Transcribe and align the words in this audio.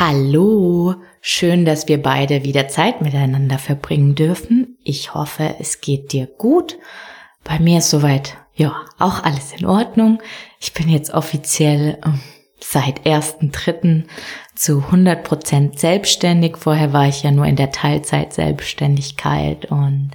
Hallo, 0.00 0.94
schön, 1.20 1.64
dass 1.64 1.88
wir 1.88 2.00
beide 2.00 2.44
wieder 2.44 2.68
Zeit 2.68 3.02
miteinander 3.02 3.58
verbringen 3.58 4.14
dürfen. 4.14 4.78
Ich 4.84 5.12
hoffe, 5.12 5.56
es 5.58 5.80
geht 5.80 6.12
dir 6.12 6.26
gut. 6.26 6.78
Bei 7.42 7.58
mir 7.58 7.78
ist 7.78 7.90
soweit, 7.90 8.36
ja, 8.54 8.76
auch 9.00 9.24
alles 9.24 9.54
in 9.58 9.66
Ordnung. 9.66 10.22
Ich 10.60 10.72
bin 10.72 10.88
jetzt 10.88 11.12
offiziell 11.12 11.98
äh, 12.04 12.10
seit 12.60 13.06
1.3. 13.06 14.04
zu 14.54 14.84
100 14.84 15.24
Prozent 15.24 15.80
selbstständig. 15.80 16.58
Vorher 16.58 16.92
war 16.92 17.08
ich 17.08 17.24
ja 17.24 17.32
nur 17.32 17.46
in 17.46 17.56
der 17.56 17.72
Teilzeit-Selbstständigkeit 17.72 19.64
und 19.64 20.12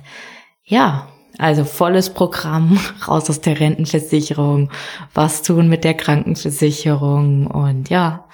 ja, 0.64 1.10
also 1.40 1.66
volles 1.66 2.10
Programm, 2.10 2.80
raus 3.10 3.30
aus 3.30 3.42
der 3.42 3.60
Rentenversicherung, 3.60 4.72
was 5.14 5.42
tun 5.42 5.68
mit 5.68 5.84
der 5.84 5.96
Krankenversicherung 5.96 7.48
und 7.48 7.90
ja, 7.90 8.30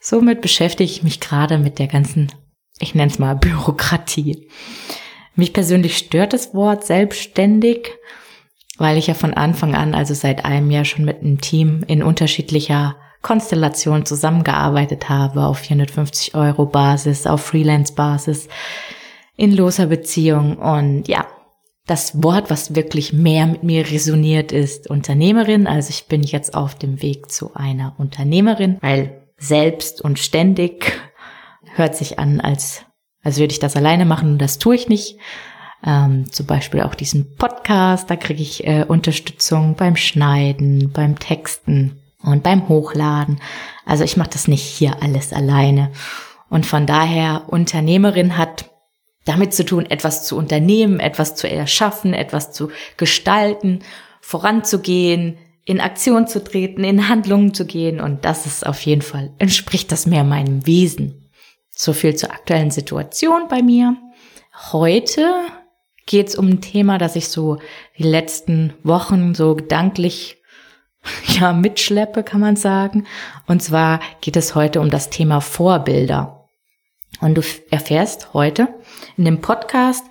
somit 0.00 0.40
beschäftige 0.40 0.90
ich 0.90 1.02
mich 1.02 1.20
gerade 1.20 1.58
mit 1.58 1.78
der 1.78 1.86
ganzen, 1.86 2.32
ich 2.78 2.94
nenne 2.94 3.10
es 3.10 3.18
mal 3.18 3.34
Bürokratie. 3.34 4.48
Mich 5.34 5.52
persönlich 5.52 5.98
stört 5.98 6.32
das 6.32 6.54
Wort 6.54 6.84
selbstständig, 6.84 7.90
weil 8.78 8.96
ich 8.96 9.06
ja 9.06 9.14
von 9.14 9.34
Anfang 9.34 9.74
an, 9.74 9.94
also 9.94 10.14
seit 10.14 10.44
einem 10.44 10.70
Jahr 10.70 10.84
schon 10.84 11.04
mit 11.04 11.20
einem 11.20 11.40
Team 11.40 11.84
in 11.86 12.02
unterschiedlicher 12.02 12.96
Konstellation 13.22 14.06
zusammengearbeitet 14.06 15.08
habe, 15.08 15.44
auf 15.44 15.58
450 15.58 16.34
Euro 16.34 16.66
Basis, 16.66 17.26
auf 17.26 17.42
Freelance 17.42 17.92
Basis, 17.92 18.48
in 19.36 19.52
loser 19.52 19.86
Beziehung 19.86 20.56
und 20.56 21.08
ja, 21.08 21.26
das 21.86 22.20
Wort, 22.22 22.50
was 22.50 22.74
wirklich 22.74 23.12
mehr 23.12 23.46
mit 23.46 23.62
mir 23.62 23.88
resoniert, 23.88 24.50
ist 24.50 24.90
Unternehmerin. 24.90 25.66
Also 25.66 25.90
ich 25.90 26.06
bin 26.06 26.22
jetzt 26.22 26.54
auf 26.54 26.74
dem 26.74 27.00
Weg 27.00 27.30
zu 27.30 27.54
einer 27.54 27.94
Unternehmerin, 27.98 28.78
weil 28.80 29.25
selbst 29.38 30.00
und 30.00 30.18
ständig 30.18 31.00
hört 31.74 31.96
sich 31.96 32.18
an, 32.18 32.40
als, 32.40 32.84
als 33.22 33.38
würde 33.38 33.52
ich 33.52 33.58
das 33.58 33.76
alleine 33.76 34.04
machen 34.04 34.32
und 34.32 34.38
das 34.38 34.58
tue 34.58 34.74
ich 34.74 34.88
nicht. 34.88 35.18
Ähm, 35.84 36.30
zum 36.32 36.46
Beispiel 36.46 36.80
auch 36.82 36.94
diesen 36.94 37.36
Podcast, 37.36 38.10
da 38.10 38.16
kriege 38.16 38.42
ich 38.42 38.66
äh, 38.66 38.84
Unterstützung 38.88 39.74
beim 39.76 39.96
Schneiden, 39.96 40.90
beim 40.92 41.18
Texten 41.18 42.00
und 42.22 42.42
beim 42.42 42.68
Hochladen. 42.68 43.40
Also 43.84 44.02
ich 44.04 44.16
mache 44.16 44.30
das 44.30 44.48
nicht 44.48 44.62
hier 44.62 45.02
alles 45.02 45.32
alleine. 45.32 45.92
Und 46.48 46.64
von 46.66 46.86
daher, 46.86 47.44
Unternehmerin 47.48 48.38
hat 48.38 48.70
damit 49.26 49.52
zu 49.52 49.64
tun, 49.64 49.86
etwas 49.86 50.24
zu 50.24 50.36
unternehmen, 50.36 51.00
etwas 51.00 51.34
zu 51.34 51.50
erschaffen, 51.50 52.14
etwas 52.14 52.52
zu 52.52 52.70
gestalten, 52.96 53.80
voranzugehen, 54.20 55.38
in 55.66 55.80
Aktion 55.80 56.28
zu 56.28 56.42
treten, 56.42 56.84
in 56.84 57.08
Handlungen 57.08 57.52
zu 57.52 57.66
gehen. 57.66 58.00
Und 58.00 58.24
das 58.24 58.46
ist 58.46 58.64
auf 58.64 58.80
jeden 58.82 59.02
Fall, 59.02 59.34
entspricht 59.38 59.92
das 59.92 60.06
mehr 60.06 60.24
meinem 60.24 60.66
Wesen. 60.66 61.30
So 61.70 61.92
viel 61.92 62.14
zur 62.14 62.30
aktuellen 62.30 62.70
Situation 62.70 63.48
bei 63.48 63.62
mir. 63.62 63.96
Heute 64.72 65.28
geht 66.06 66.28
es 66.28 66.36
um 66.36 66.48
ein 66.48 66.60
Thema, 66.60 66.98
das 66.98 67.16
ich 67.16 67.28
so 67.28 67.58
die 67.98 68.04
letzten 68.04 68.72
Wochen 68.84 69.34
so 69.34 69.56
gedanklich 69.56 70.38
ja 71.26 71.52
mitschleppe, 71.52 72.22
kann 72.22 72.40
man 72.40 72.56
sagen. 72.56 73.06
Und 73.46 73.60
zwar 73.60 74.00
geht 74.20 74.36
es 74.36 74.54
heute 74.54 74.80
um 74.80 74.88
das 74.88 75.10
Thema 75.10 75.40
Vorbilder. 75.40 76.48
Und 77.20 77.34
du 77.34 77.42
erfährst 77.70 78.34
heute 78.34 78.68
in 79.16 79.24
dem 79.24 79.40
Podcast, 79.40 80.04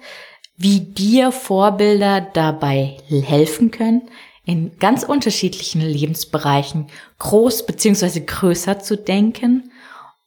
wie 0.57 0.81
dir 0.81 1.31
Vorbilder 1.31 2.21
dabei 2.21 2.97
helfen 3.09 3.71
können, 3.71 4.09
in 4.45 4.77
ganz 4.79 5.03
unterschiedlichen 5.03 5.81
Lebensbereichen 5.81 6.87
groß 7.19 7.65
beziehungsweise 7.65 8.21
größer 8.21 8.79
zu 8.79 8.97
denken. 8.97 9.71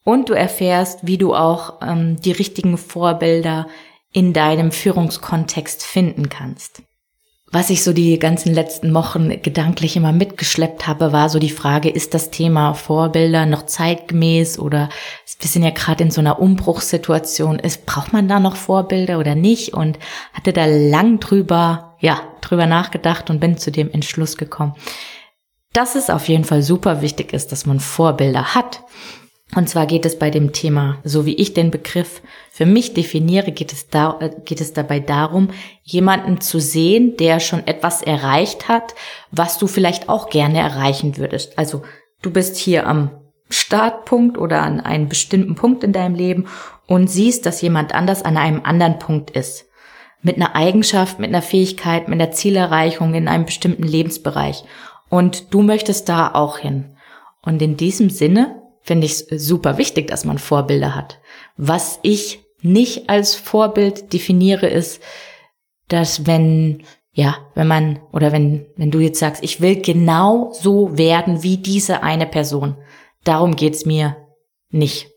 Und 0.03 0.29
du 0.29 0.33
erfährst, 0.33 1.05
wie 1.05 1.17
du 1.17 1.35
auch 1.35 1.81
ähm, 1.81 2.19
die 2.21 2.31
richtigen 2.31 2.77
Vorbilder 2.77 3.67
in 4.11 4.33
deinem 4.33 4.71
Führungskontext 4.71 5.83
finden 5.83 6.29
kannst 6.29 6.81
was 7.51 7.69
ich 7.69 7.83
so 7.83 7.93
die 7.93 8.19
ganzen 8.19 8.53
letzten 8.53 8.93
Wochen 8.93 9.41
gedanklich 9.41 9.95
immer 9.95 10.11
mitgeschleppt 10.11 10.85
habe, 10.85 11.11
war 11.11 11.29
so 11.29 11.39
die 11.39 11.49
Frage, 11.49 11.89
ist 11.89 12.13
das 12.13 12.29
Thema 12.29 12.73
Vorbilder 12.75 13.45
noch 13.45 13.65
zeitgemäß 13.65 14.59
oder 14.59 14.89
wir 15.39 15.49
sind 15.49 15.63
ja 15.63 15.71
gerade 15.71 16.03
in 16.03 16.11
so 16.11 16.21
einer 16.21 16.39
Umbruchssituation, 16.39 17.57
ist, 17.57 17.85
braucht 17.85 18.13
man 18.13 18.27
da 18.27 18.39
noch 18.39 18.55
Vorbilder 18.55 19.19
oder 19.19 19.35
nicht? 19.35 19.73
Und 19.73 19.97
hatte 20.33 20.53
da 20.53 20.65
lang 20.65 21.19
drüber, 21.19 21.88
ja, 21.99 22.21
drüber 22.41 22.65
nachgedacht 22.65 23.29
und 23.29 23.39
bin 23.39 23.57
zu 23.57 23.71
dem 23.71 23.91
Entschluss 23.91 24.37
gekommen, 24.37 24.75
dass 25.73 25.95
es 25.95 26.09
auf 26.09 26.27
jeden 26.27 26.45
Fall 26.45 26.61
super 26.61 27.01
wichtig 27.01 27.33
ist, 27.33 27.51
dass 27.51 27.65
man 27.65 27.79
Vorbilder 27.79 28.55
hat. 28.55 28.83
Und 29.55 29.67
zwar 29.67 29.87
geht 29.87 30.05
es 30.05 30.19
bei 30.19 30.29
dem 30.29 30.53
Thema, 30.53 30.99
so 31.03 31.25
wie 31.25 31.33
ich 31.35 31.53
den 31.53 31.71
Begriff 31.71 32.21
für 32.51 32.67
mich 32.67 32.93
definiere, 32.93 33.51
geht 33.51 33.73
es, 33.73 33.87
da, 33.87 34.17
äh, 34.19 34.29
geht 34.45 34.61
es 34.61 34.73
dabei 34.73 34.99
darum, 34.99 35.49
jemanden 35.83 36.39
zu 36.39 36.59
sehen, 36.59 37.17
der 37.17 37.39
schon 37.39 37.65
etwas 37.65 38.03
erreicht 38.03 38.67
hat, 38.67 38.93
was 39.31 39.57
du 39.57 39.65
vielleicht 39.65 40.07
auch 40.07 40.29
gerne 40.29 40.59
erreichen 40.59 41.17
würdest. 41.17 41.57
Also 41.57 41.81
du 42.21 42.31
bist 42.31 42.57
hier 42.57 42.85
am 42.85 43.09
Startpunkt 43.49 44.37
oder 44.37 44.61
an 44.61 44.79
einem 44.79 45.09
bestimmten 45.09 45.55
Punkt 45.55 45.83
in 45.83 45.93
deinem 45.93 46.13
Leben 46.13 46.45
und 46.85 47.07
siehst, 47.07 47.47
dass 47.47 47.61
jemand 47.61 47.95
anders 47.95 48.21
an 48.21 48.37
einem 48.37 48.61
anderen 48.63 48.99
Punkt 48.99 49.31
ist. 49.31 49.68
Mit 50.21 50.35
einer 50.35 50.55
Eigenschaft, 50.55 51.19
mit 51.19 51.29
einer 51.29 51.41
Fähigkeit, 51.41 52.07
mit 52.07 52.21
einer 52.21 52.31
Zielerreichung 52.31 53.13
in 53.13 53.27
einem 53.27 53.45
bestimmten 53.45 53.83
Lebensbereich. 53.83 54.63
Und 55.09 55.53
du 55.53 55.61
möchtest 55.61 56.09
da 56.09 56.33
auch 56.33 56.57
hin. 56.57 56.95
Und 57.41 57.61
in 57.61 57.77
diesem 57.77 58.09
Sinne 58.09 58.61
finde 58.81 59.05
ich 59.05 59.25
es 59.29 59.47
super 59.47 59.77
wichtig, 59.77 60.07
dass 60.07 60.25
man 60.25 60.37
Vorbilder 60.37 60.95
hat. 60.95 61.19
Was 61.57 61.99
ich 62.03 62.41
nicht 62.61 63.09
als 63.09 63.35
Vorbild 63.35 64.13
definiere, 64.13 64.67
ist, 64.67 65.01
dass 65.87 66.27
wenn, 66.27 66.83
ja, 67.13 67.37
wenn 67.55 67.67
man, 67.67 67.99
oder 68.11 68.31
wenn, 68.31 68.65
wenn 68.75 68.91
du 68.91 68.99
jetzt 68.99 69.19
sagst, 69.19 69.43
ich 69.43 69.61
will 69.61 69.81
genau 69.81 70.51
so 70.53 70.97
werden 70.97 71.43
wie 71.43 71.57
diese 71.57 72.03
eine 72.03 72.25
Person. 72.25 72.75
Darum 73.23 73.55
geht's 73.55 73.85
mir 73.85 74.17
nicht. 74.69 75.07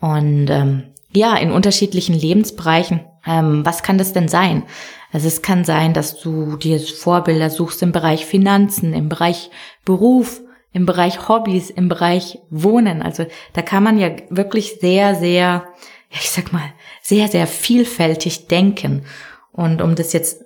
Und 0.00 0.48
ähm, 0.48 0.92
ja, 1.14 1.36
in 1.36 1.52
unterschiedlichen 1.52 2.14
Lebensbereichen, 2.14 3.00
ähm, 3.26 3.64
was 3.64 3.82
kann 3.82 3.98
das 3.98 4.12
denn 4.12 4.28
sein? 4.28 4.64
Also 5.12 5.28
es 5.28 5.42
kann 5.42 5.64
sein, 5.64 5.92
dass 5.92 6.20
du 6.20 6.56
dir 6.56 6.80
Vorbilder 6.80 7.50
suchst 7.50 7.82
im 7.82 7.92
Bereich 7.92 8.24
Finanzen, 8.26 8.94
im 8.94 9.08
Bereich 9.08 9.50
Beruf, 9.84 10.40
im 10.72 10.86
Bereich 10.86 11.28
Hobbys, 11.28 11.70
im 11.70 11.88
Bereich 11.88 12.38
Wohnen. 12.50 13.02
Also 13.02 13.26
da 13.52 13.62
kann 13.62 13.82
man 13.82 13.98
ja 13.98 14.10
wirklich 14.30 14.78
sehr, 14.80 15.14
sehr, 15.14 15.64
ich 16.10 16.30
sag 16.30 16.52
mal, 16.52 16.72
sehr, 17.02 17.28
sehr 17.28 17.46
vielfältig 17.46 18.48
denken. 18.48 19.04
Und 19.52 19.82
um 19.82 19.94
das 19.94 20.14
jetzt 20.14 20.44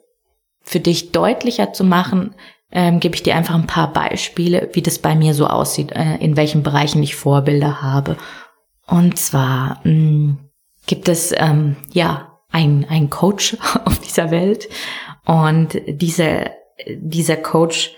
für 0.63 0.81
dich 0.81 1.13
deutlicher 1.13 1.73
zu 1.73 1.85
machen, 1.85 2.35
ähm, 2.73 2.99
gebe 2.99 3.15
ich 3.15 3.23
dir 3.23 3.37
einfach 3.37 3.55
ein 3.55 3.69
paar 3.69 3.93
Beispiele, 3.93 4.71
wie 4.73 4.83
das 4.83 4.99
bei 4.99 5.15
mir 5.15 5.33
so 5.33 5.47
aussieht, 5.47 5.93
äh, 5.93 6.17
in 6.17 6.37
welchen 6.37 6.65
Bereichen 6.65 7.03
ich 7.05 7.15
Vorbilder 7.15 7.81
habe. 7.81 8.17
Und 8.87 9.17
zwar 9.17 9.81
mh, 9.85 9.93
mm, 9.93 10.39
gibt 10.87 11.09
es 11.09 11.33
ähm, 11.37 11.77
ja 11.93 12.26
ein, 12.51 12.87
ein 12.89 13.11
Coach 13.11 13.57
auf 13.85 13.99
dieser 13.99 14.31
Welt 14.31 14.69
und 15.25 15.81
dieser, 15.87 16.51
dieser 16.89 17.37
Coach 17.37 17.95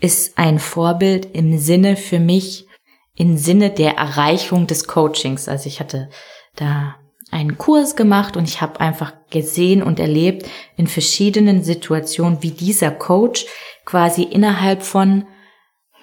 ist 0.00 0.36
ein 0.38 0.58
Vorbild 0.58 1.34
im 1.34 1.58
Sinne 1.58 1.96
für 1.96 2.18
mich, 2.18 2.66
im 3.14 3.38
Sinne 3.38 3.70
der 3.70 3.96
Erreichung 3.96 4.66
des 4.66 4.86
Coachings. 4.86 5.48
Also 5.48 5.68
ich 5.68 5.80
hatte 5.80 6.10
da 6.54 6.96
einen 7.30 7.58
Kurs 7.58 7.96
gemacht 7.96 8.36
und 8.36 8.44
ich 8.44 8.60
habe 8.60 8.80
einfach 8.80 9.14
gesehen 9.30 9.82
und 9.82 9.98
erlebt 9.98 10.48
in 10.76 10.86
verschiedenen 10.86 11.64
Situationen, 11.64 12.42
wie 12.42 12.50
dieser 12.50 12.90
Coach 12.90 13.46
quasi 13.84 14.22
innerhalb 14.22 14.82
von, 14.82 15.26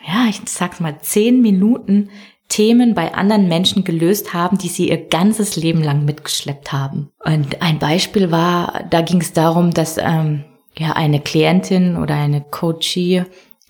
ja, 0.05 0.25
ich 0.27 0.41
sag's 0.47 0.79
mal, 0.79 0.99
zehn 1.01 1.41
Minuten 1.41 2.09
Themen 2.53 2.93
bei 2.93 3.15
anderen 3.15 3.47
Menschen 3.47 3.83
gelöst 3.83 4.35
haben, 4.35 4.59
die 4.59 4.67
sie 4.67 4.89
ihr 4.89 5.07
ganzes 5.07 5.55
Leben 5.55 5.81
lang 5.81 6.05
mitgeschleppt 6.05 6.71
haben. 6.71 7.09
Und 7.25 7.63
ein 7.63 7.79
Beispiel 7.79 8.29
war, 8.29 8.83
da 8.91 9.01
ging 9.01 9.21
es 9.21 9.33
darum, 9.33 9.73
dass 9.73 9.97
ähm, 9.97 10.43
ja 10.77 10.91
eine 10.91 11.19
Klientin 11.19 11.97
oder 11.97 12.13
eine 12.13 12.41
Coachie 12.41 13.23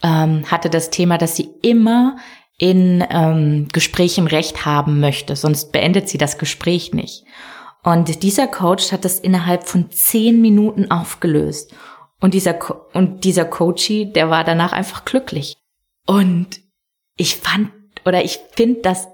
ähm, 0.03 0.43
hatte 0.51 0.69
das 0.69 0.89
Thema, 0.89 1.17
dass 1.17 1.37
sie 1.37 1.49
immer 1.61 2.17
in 2.57 3.05
ähm, 3.09 3.69
Gesprächen 3.71 4.27
Recht 4.27 4.65
haben 4.65 4.99
möchte, 4.99 5.37
sonst 5.37 5.71
beendet 5.71 6.09
sie 6.09 6.17
das 6.17 6.37
Gespräch 6.37 6.93
nicht. 6.93 7.23
Und 7.83 8.21
dieser 8.21 8.47
Coach 8.47 8.91
hat 8.91 9.05
das 9.05 9.17
innerhalb 9.17 9.65
von 9.65 9.91
zehn 9.91 10.41
Minuten 10.41 10.91
aufgelöst. 10.91 11.73
Und 12.19 12.33
dieser, 12.33 12.53
Co 12.53 12.81
und 12.91 13.23
dieser 13.23 13.45
Coachie, 13.45 14.11
der 14.11 14.29
war 14.29 14.43
danach 14.43 14.73
einfach 14.73 15.05
glücklich. 15.05 15.55
Und 16.05 16.59
ich 17.15 17.37
fand 17.37 17.69
oder 18.05 18.23
ich 18.23 18.39
finde 18.55 18.81
das 18.81 19.07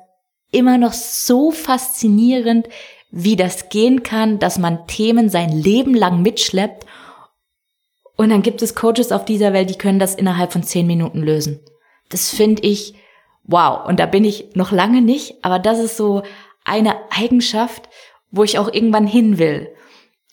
immer 0.51 0.77
noch 0.77 0.93
so 0.93 1.51
faszinierend, 1.51 2.67
wie 3.11 3.35
das 3.35 3.69
gehen 3.69 4.03
kann, 4.03 4.39
dass 4.39 4.57
man 4.57 4.87
Themen 4.87 5.29
sein 5.29 5.51
Leben 5.51 5.95
lang 5.95 6.21
mitschleppt. 6.21 6.85
Und 8.15 8.29
dann 8.29 8.41
gibt 8.41 8.61
es 8.61 8.75
Coaches 8.75 9.11
auf 9.11 9.25
dieser 9.25 9.53
Welt, 9.53 9.69
die 9.69 9.77
können 9.77 9.99
das 9.99 10.15
innerhalb 10.15 10.51
von 10.51 10.63
zehn 10.63 10.85
Minuten 10.85 11.21
lösen. 11.21 11.59
Das 12.09 12.29
finde 12.29 12.63
ich 12.63 12.95
wow. 13.43 13.87
Und 13.87 13.99
da 13.99 14.05
bin 14.05 14.25
ich 14.25 14.55
noch 14.55 14.71
lange 14.71 15.01
nicht, 15.01 15.43
aber 15.43 15.59
das 15.59 15.79
ist 15.79 15.97
so 15.97 16.23
eine 16.65 16.95
Eigenschaft, 17.11 17.89
wo 18.31 18.43
ich 18.43 18.59
auch 18.59 18.71
irgendwann 18.71 19.07
hin 19.07 19.37
will. 19.39 19.69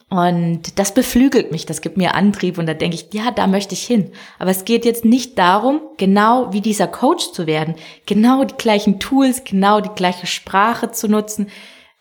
Und 0.09 0.79
das 0.79 0.95
beflügelt 0.95 1.51
mich, 1.51 1.67
das 1.67 1.81
gibt 1.81 1.97
mir 1.97 2.15
Antrieb 2.15 2.59
und 2.59 2.67
da 2.67 2.75
denke 2.75 2.95
ich, 2.95 3.09
ja, 3.13 3.33
da 3.33 3.49
möchte 3.49 3.75
ich 3.75 3.83
hin. 3.83 4.13
Aber 4.39 4.53
es 4.53 4.65
geht 4.65 4.85
jetzt 4.85 5.05
nicht 5.05 5.37
darum, 5.37 5.81
genau 5.97 6.53
wie 6.53 6.61
dieser 6.61 6.87
Coach 6.87 7.33
zu 7.33 7.49
werden, 7.49 7.75
genau 8.07 8.45
die 8.45 8.55
gleichen 8.55 9.01
Tools, 9.01 9.43
genau 9.43 9.81
die 9.81 9.95
gleiche 9.97 10.29
Sprache 10.29 10.93
zu 10.93 11.09
nutzen, 11.09 11.49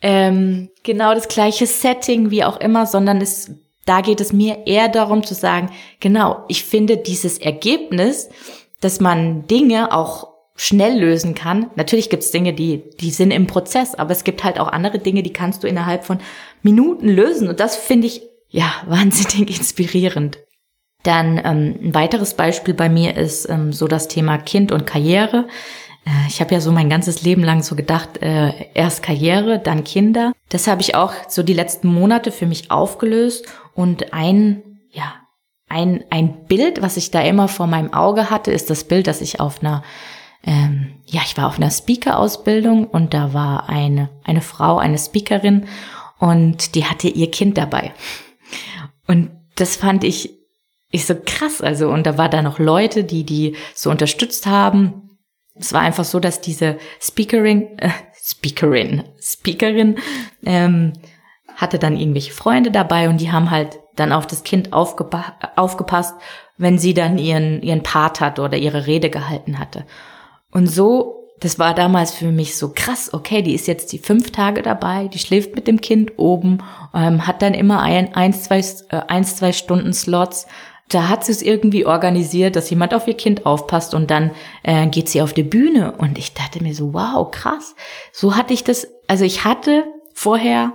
ähm, 0.02 0.70
genau 0.84 1.16
das 1.16 1.28
gleiche 1.28 1.66
Setting, 1.66 2.30
wie 2.30 2.44
auch 2.44 2.58
immer, 2.58 2.86
sondern 2.86 3.22
es, 3.22 3.52
da 3.86 4.02
geht 4.02 4.22
es 4.22 4.32
mir 4.32 4.68
eher 4.68 4.88
darum 4.88 5.24
zu 5.24 5.34
sagen, 5.34 5.72
genau, 6.00 6.44
ich 6.48 6.64
finde 6.64 6.98
dieses 6.98 7.40
Ergebnis, 7.40 8.30
dass 8.82 9.00
man 9.00 9.48
Dinge 9.48 9.92
auch 9.92 10.35
schnell 10.56 10.98
lösen 11.00 11.36
kann. 11.36 11.70
Natürlich 11.76 12.10
gibt 12.10 12.24
es 12.24 12.32
Dinge, 12.32 12.54
die, 12.54 12.84
die 13.00 13.12
sind 13.12 13.32
im 13.32 13.48
Prozess, 13.48 13.94
aber 13.94 14.12
es 14.12 14.24
gibt 14.24 14.44
halt 14.44 14.60
auch 14.60 14.70
andere 14.70 15.00
Dinge, 15.00 15.22
die 15.22 15.34
kannst 15.34 15.64
du 15.64 15.68
innerhalb 15.68 16.06
von 16.06 16.20
Minuten 16.62 17.10
lösen. 17.10 17.50
Und 17.50 17.60
das 17.60 17.76
finde 17.76 18.08
ich, 18.08 18.22
ja, 18.50 18.72
wahnsinnig 18.88 19.58
inspirierend. 19.58 20.40
Dann 21.04 21.38
ähm, 21.38 21.76
ein 21.82 21.94
weiteres 21.94 22.34
Beispiel 22.34 22.74
bei 22.74 22.90
mir 22.90 23.16
ist 23.16 23.48
ähm, 23.48 23.72
so 23.72 23.88
das 23.88 24.08
Thema 24.08 24.38
Kind 24.38 24.72
und 24.72 24.88
Karriere. 24.88 25.48
Äh, 26.06 26.28
ich 26.30 26.42
habe 26.42 26.56
ja 26.56 26.62
so 26.62 26.72
mein 26.72 26.90
ganzes 26.90 27.22
Leben 27.22 27.44
lang 27.44 27.62
so 27.62 27.76
gedacht, 27.76 28.22
äh, 28.24 28.72
erst 28.74 29.04
Karriere, 29.04 29.60
dann 29.60 29.84
Kinder. 29.84 30.32
Das 30.50 30.68
habe 30.68 30.82
ich 30.82 30.96
auch 30.96 31.14
so 31.28 31.44
die 31.44 31.54
letzten 31.54 31.90
Monate 31.90 32.32
für 32.32 32.48
mich 32.48 32.72
aufgelöst 32.72 33.46
und 33.76 34.14
ein, 34.14 34.64
ja, 34.90 35.14
ein, 35.68 36.06
ein 36.10 36.46
Bild, 36.46 36.82
was 36.82 36.98
ich 36.98 37.12
da 37.12 37.22
immer 37.22 37.50
vor 37.50 37.68
meinem 37.68 37.94
Auge 37.94 38.30
hatte, 38.30 38.52
ist 38.52 38.70
das 38.70 38.86
Bild, 38.86 39.06
das 39.06 39.22
ich 39.22 39.40
auf 39.40 39.62
einer 39.62 39.84
ähm, 40.46 41.02
ja, 41.06 41.22
ich 41.26 41.38
war 41.38 41.48
auf 41.48 41.58
einer 41.58 41.72
Speaker-Ausbildung 41.72 42.88
und 42.88 43.14
da 43.14 43.34
war 43.34 43.68
eine, 43.70 44.10
eine 44.24 44.42
Frau, 44.42 44.78
eine 44.78 44.98
Speakerin 44.98 45.68
und 46.20 46.76
die 46.76 46.86
hatte 46.86 47.08
ihr 47.08 47.32
Kind 47.32 47.58
dabei. 47.58 47.94
Und 49.08 49.32
das 49.56 49.76
fand 49.76 50.04
ich, 50.04 50.32
ich 50.92 51.06
so 51.06 51.16
krass, 51.26 51.62
also, 51.62 51.90
und 51.90 52.06
da 52.06 52.18
war 52.18 52.30
da 52.30 52.42
noch 52.42 52.60
Leute, 52.60 53.04
die 53.04 53.24
die 53.24 53.56
so 53.74 53.90
unterstützt 53.90 54.46
haben. 54.46 55.18
Es 55.56 55.74
war 55.74 55.82
einfach 55.82 56.06
so, 56.06 56.20
dass 56.20 56.42
diese 56.42 56.78
Speakerin, 57.00 57.80
äh, 57.80 57.90
Speakerin, 58.22 59.04
Speakerin, 59.20 59.98
ähm, 60.46 60.94
hatte 61.56 61.80
dann 61.80 61.98
irgendwelche 61.98 62.34
Freunde 62.34 62.70
dabei 62.70 63.08
und 63.10 63.22
die 63.22 63.32
haben 63.32 63.50
halt 63.50 63.80
dann 63.96 64.12
auf 64.12 64.28
das 64.28 64.44
Kind 64.44 64.74
aufgepa 64.74 65.38
aufgepasst, 65.56 66.14
wenn 66.58 66.78
sie 66.78 66.94
dann 66.94 67.18
ihren, 67.18 67.62
ihren 67.62 67.82
Part 67.82 68.20
hatte 68.20 68.42
oder 68.42 68.58
ihre 68.58 68.88
Rede 68.88 69.10
gehalten 69.10 69.58
hatte. 69.58 69.86
Und 70.56 70.68
so, 70.68 71.28
das 71.42 71.60
war 71.60 71.74
damals 71.74 72.14
für 72.14 72.32
mich 72.32 72.56
so 72.56 72.72
krass, 72.74 73.14
okay, 73.14 73.42
die 73.42 73.54
ist 73.54 73.68
jetzt 73.68 73.92
die 73.92 74.00
fünf 74.00 74.32
Tage 74.32 74.62
dabei, 74.62 75.10
die 75.10 75.20
schläft 75.20 75.54
mit 75.54 75.68
dem 75.68 75.82
Kind 75.82 76.14
oben, 76.16 76.60
ähm, 76.94 77.28
hat 77.28 77.42
dann 77.42 77.54
immer 77.54 77.82
ein, 77.82 78.16
eins, 78.16 78.44
zwei, 78.44 78.60
äh, 78.88 79.02
eins, 79.10 79.36
zwei 79.36 79.52
Stunden 79.52 79.92
Slots. 79.92 80.48
Da 80.88 81.10
hat 81.10 81.26
sie 81.26 81.34
es 81.34 81.42
irgendwie 81.42 81.86
organisiert, 81.86 82.56
dass 82.56 82.70
jemand 82.70 82.94
auf 82.94 83.06
ihr 83.06 83.18
Kind 83.18 83.46
aufpasst 83.46 83.94
und 83.94 84.10
dann 84.10 84.32
äh, 84.64 84.88
geht 84.88 85.10
sie 85.10 85.22
auf 85.22 85.34
die 85.34 85.44
Bühne. 85.44 85.92
Und 85.98 86.18
ich 86.18 86.34
dachte 86.34 86.64
mir 86.64 86.74
so, 86.74 86.94
wow, 86.94 87.30
krass. 87.30 87.76
So 88.14 88.38
hatte 88.38 88.54
ich 88.54 88.64
das, 88.64 88.88
also 89.08 89.26
ich 89.26 89.44
hatte 89.44 89.84
vorher 90.14 90.72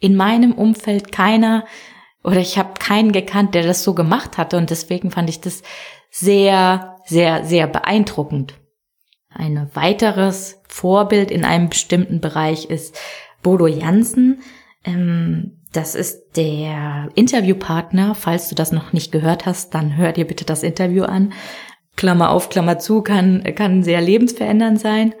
in 0.00 0.16
meinem 0.16 0.54
Umfeld 0.54 1.12
keiner 1.12 1.66
oder 2.24 2.40
ich 2.40 2.58
habe 2.58 2.74
keinen 2.80 3.12
gekannt, 3.12 3.54
der 3.54 3.62
das 3.62 3.84
so 3.84 3.94
gemacht 3.94 4.38
hatte. 4.38 4.56
Und 4.56 4.70
deswegen 4.70 5.12
fand 5.12 5.28
ich 5.28 5.40
das 5.40 5.62
sehr, 6.10 6.96
sehr, 7.04 7.44
sehr 7.44 7.68
beeindruckend. 7.68 8.59
Ein 9.32 9.70
weiteres 9.74 10.60
Vorbild 10.68 11.30
in 11.30 11.44
einem 11.44 11.68
bestimmten 11.68 12.20
Bereich 12.20 12.66
ist 12.66 12.98
Bodo 13.42 13.66
Jansen. 13.66 14.42
Ähm, 14.84 15.56
das 15.72 15.94
ist 15.94 16.36
der 16.36 17.08
Interviewpartner. 17.14 18.14
Falls 18.14 18.48
du 18.48 18.54
das 18.54 18.72
noch 18.72 18.92
nicht 18.92 19.12
gehört 19.12 19.46
hast, 19.46 19.74
dann 19.74 19.96
hör 19.96 20.12
dir 20.12 20.26
bitte 20.26 20.44
das 20.44 20.62
Interview 20.62 21.04
an. 21.04 21.32
Klammer 21.96 22.30
auf, 22.30 22.48
Klammer 22.48 22.78
zu, 22.78 23.02
kann, 23.02 23.44
kann 23.54 23.82
sehr 23.82 24.00
lebensverändernd 24.00 24.80
sein. 24.80 25.14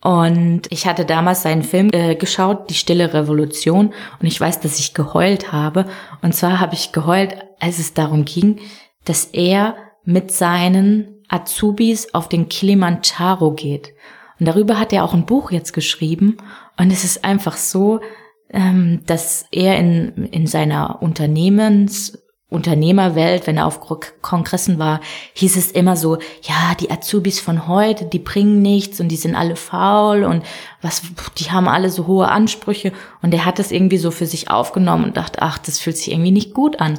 Und 0.00 0.62
ich 0.70 0.86
hatte 0.86 1.04
damals 1.04 1.42
seinen 1.42 1.62
Film 1.62 1.90
äh, 1.92 2.16
geschaut, 2.16 2.70
Die 2.70 2.74
Stille 2.74 3.14
Revolution, 3.14 3.92
und 4.20 4.26
ich 4.26 4.40
weiß, 4.40 4.60
dass 4.60 4.80
ich 4.80 4.94
geheult 4.94 5.52
habe. 5.52 5.86
Und 6.22 6.34
zwar 6.34 6.58
habe 6.58 6.74
ich 6.74 6.92
geheult, 6.92 7.36
als 7.60 7.78
es 7.78 7.94
darum 7.94 8.24
ging, 8.24 8.58
dass 9.04 9.26
er 9.26 9.76
mit 10.04 10.32
seinen 10.32 11.21
Azubis 11.32 12.14
auf 12.14 12.28
den 12.28 12.48
Kilimanjaro 12.48 13.52
geht. 13.52 13.94
Und 14.38 14.46
darüber 14.46 14.78
hat 14.78 14.92
er 14.92 15.04
auch 15.04 15.14
ein 15.14 15.26
Buch 15.26 15.50
jetzt 15.50 15.72
geschrieben. 15.72 16.36
Und 16.78 16.90
es 16.90 17.04
ist 17.04 17.24
einfach 17.24 17.56
so, 17.56 18.00
ähm, 18.50 19.00
dass 19.06 19.46
er 19.50 19.78
in, 19.78 20.26
in 20.30 20.46
seiner 20.46 21.00
Unternehmens, 21.00 22.18
Unternehmerwelt, 22.48 23.46
wenn 23.46 23.56
er 23.56 23.66
auf 23.66 23.80
Kongressen 24.20 24.78
war, 24.78 25.00
hieß 25.32 25.56
es 25.56 25.70
immer 25.70 25.96
so, 25.96 26.18
ja, 26.42 26.74
die 26.78 26.90
Azubis 26.90 27.40
von 27.40 27.66
heute, 27.66 28.04
die 28.04 28.18
bringen 28.18 28.60
nichts 28.60 29.00
und 29.00 29.08
die 29.08 29.16
sind 29.16 29.34
alle 29.34 29.56
faul 29.56 30.24
und 30.24 30.44
was, 30.82 31.00
die 31.38 31.50
haben 31.50 31.66
alle 31.66 31.88
so 31.88 32.06
hohe 32.06 32.28
Ansprüche. 32.28 32.92
Und 33.22 33.32
er 33.32 33.46
hat 33.46 33.58
das 33.58 33.72
irgendwie 33.72 33.96
so 33.96 34.10
für 34.10 34.26
sich 34.26 34.50
aufgenommen 34.50 35.04
und 35.04 35.16
dachte, 35.16 35.40
ach, 35.40 35.56
das 35.56 35.78
fühlt 35.78 35.96
sich 35.96 36.10
irgendwie 36.10 36.30
nicht 36.30 36.52
gut 36.52 36.78
an 36.78 36.98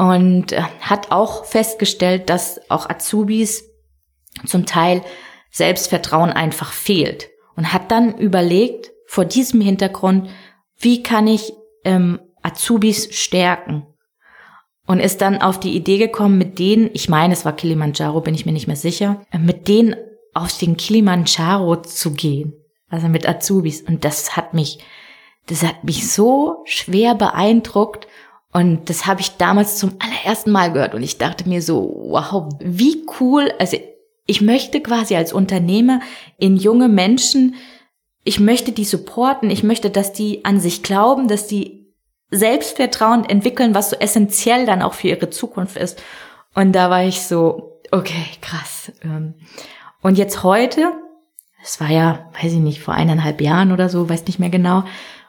und 0.00 0.52
äh, 0.52 0.62
hat 0.80 1.12
auch 1.12 1.44
festgestellt, 1.44 2.30
dass 2.30 2.58
auch 2.70 2.88
Azubis 2.88 3.64
zum 4.46 4.64
Teil 4.64 5.02
Selbstvertrauen 5.50 6.30
einfach 6.30 6.72
fehlt 6.72 7.28
und 7.54 7.74
hat 7.74 7.90
dann 7.90 8.16
überlegt, 8.16 8.92
vor 9.06 9.26
diesem 9.26 9.60
Hintergrund, 9.60 10.30
wie 10.78 11.02
kann 11.02 11.26
ich 11.26 11.52
ähm, 11.84 12.18
Azubis 12.40 13.14
stärken? 13.14 13.86
Und 14.86 15.00
ist 15.00 15.20
dann 15.20 15.42
auf 15.42 15.60
die 15.60 15.76
Idee 15.76 15.98
gekommen, 15.98 16.38
mit 16.38 16.58
denen, 16.58 16.88
ich 16.94 17.10
meine, 17.10 17.34
es 17.34 17.44
war 17.44 17.54
Kilimanjaro, 17.54 18.22
bin 18.22 18.34
ich 18.34 18.46
mir 18.46 18.52
nicht 18.52 18.68
mehr 18.68 18.76
sicher, 18.76 19.20
äh, 19.30 19.38
mit 19.38 19.68
denen 19.68 19.96
auf 20.32 20.56
den 20.56 20.78
Kilimanjaro 20.78 21.76
zu 21.82 22.14
gehen. 22.14 22.54
Also 22.88 23.08
mit 23.08 23.28
Azubis. 23.28 23.82
Und 23.82 24.06
das 24.06 24.34
hat 24.34 24.54
mich, 24.54 24.78
das 25.46 25.62
hat 25.62 25.84
mich 25.84 26.10
so 26.10 26.62
schwer 26.64 27.14
beeindruckt 27.14 28.06
und 28.52 28.90
das 28.90 29.06
habe 29.06 29.20
ich 29.20 29.36
damals 29.36 29.76
zum 29.76 29.96
allerersten 30.00 30.50
Mal 30.50 30.72
gehört 30.72 30.94
und 30.94 31.02
ich 31.02 31.18
dachte 31.18 31.48
mir 31.48 31.62
so, 31.62 32.04
wow, 32.08 32.52
wie 32.60 33.04
cool. 33.20 33.52
Also 33.58 33.76
ich 34.26 34.40
möchte 34.40 34.80
quasi 34.80 35.14
als 35.14 35.32
Unternehmer 35.32 36.00
in 36.38 36.56
junge 36.56 36.88
Menschen, 36.88 37.54
ich 38.24 38.40
möchte 38.40 38.72
die 38.72 38.84
supporten, 38.84 39.50
ich 39.50 39.62
möchte, 39.62 39.88
dass 39.90 40.12
die 40.12 40.44
an 40.44 40.60
sich 40.60 40.82
glauben, 40.82 41.28
dass 41.28 41.46
die 41.46 41.94
Selbstvertrauen 42.30 43.24
entwickeln, 43.24 43.74
was 43.74 43.90
so 43.90 43.96
essentiell 43.96 44.66
dann 44.66 44.82
auch 44.82 44.94
für 44.94 45.08
ihre 45.08 45.30
Zukunft 45.30 45.76
ist. 45.76 46.02
Und 46.54 46.72
da 46.72 46.90
war 46.90 47.04
ich 47.04 47.22
so, 47.22 47.80
okay, 47.90 48.24
krass. 48.40 48.92
Ähm. 49.02 49.34
Und 50.02 50.18
jetzt 50.18 50.42
heute, 50.42 50.92
es 51.62 51.80
war 51.80 51.90
ja, 51.90 52.30
weiß 52.40 52.52
ich 52.52 52.58
nicht, 52.58 52.80
vor 52.80 52.94
eineinhalb 52.94 53.40
Jahren 53.40 53.72
oder 53.72 53.88
so, 53.88 54.08
weiß 54.08 54.26
nicht 54.26 54.38
mehr 54.38 54.50
genau. 54.50 54.84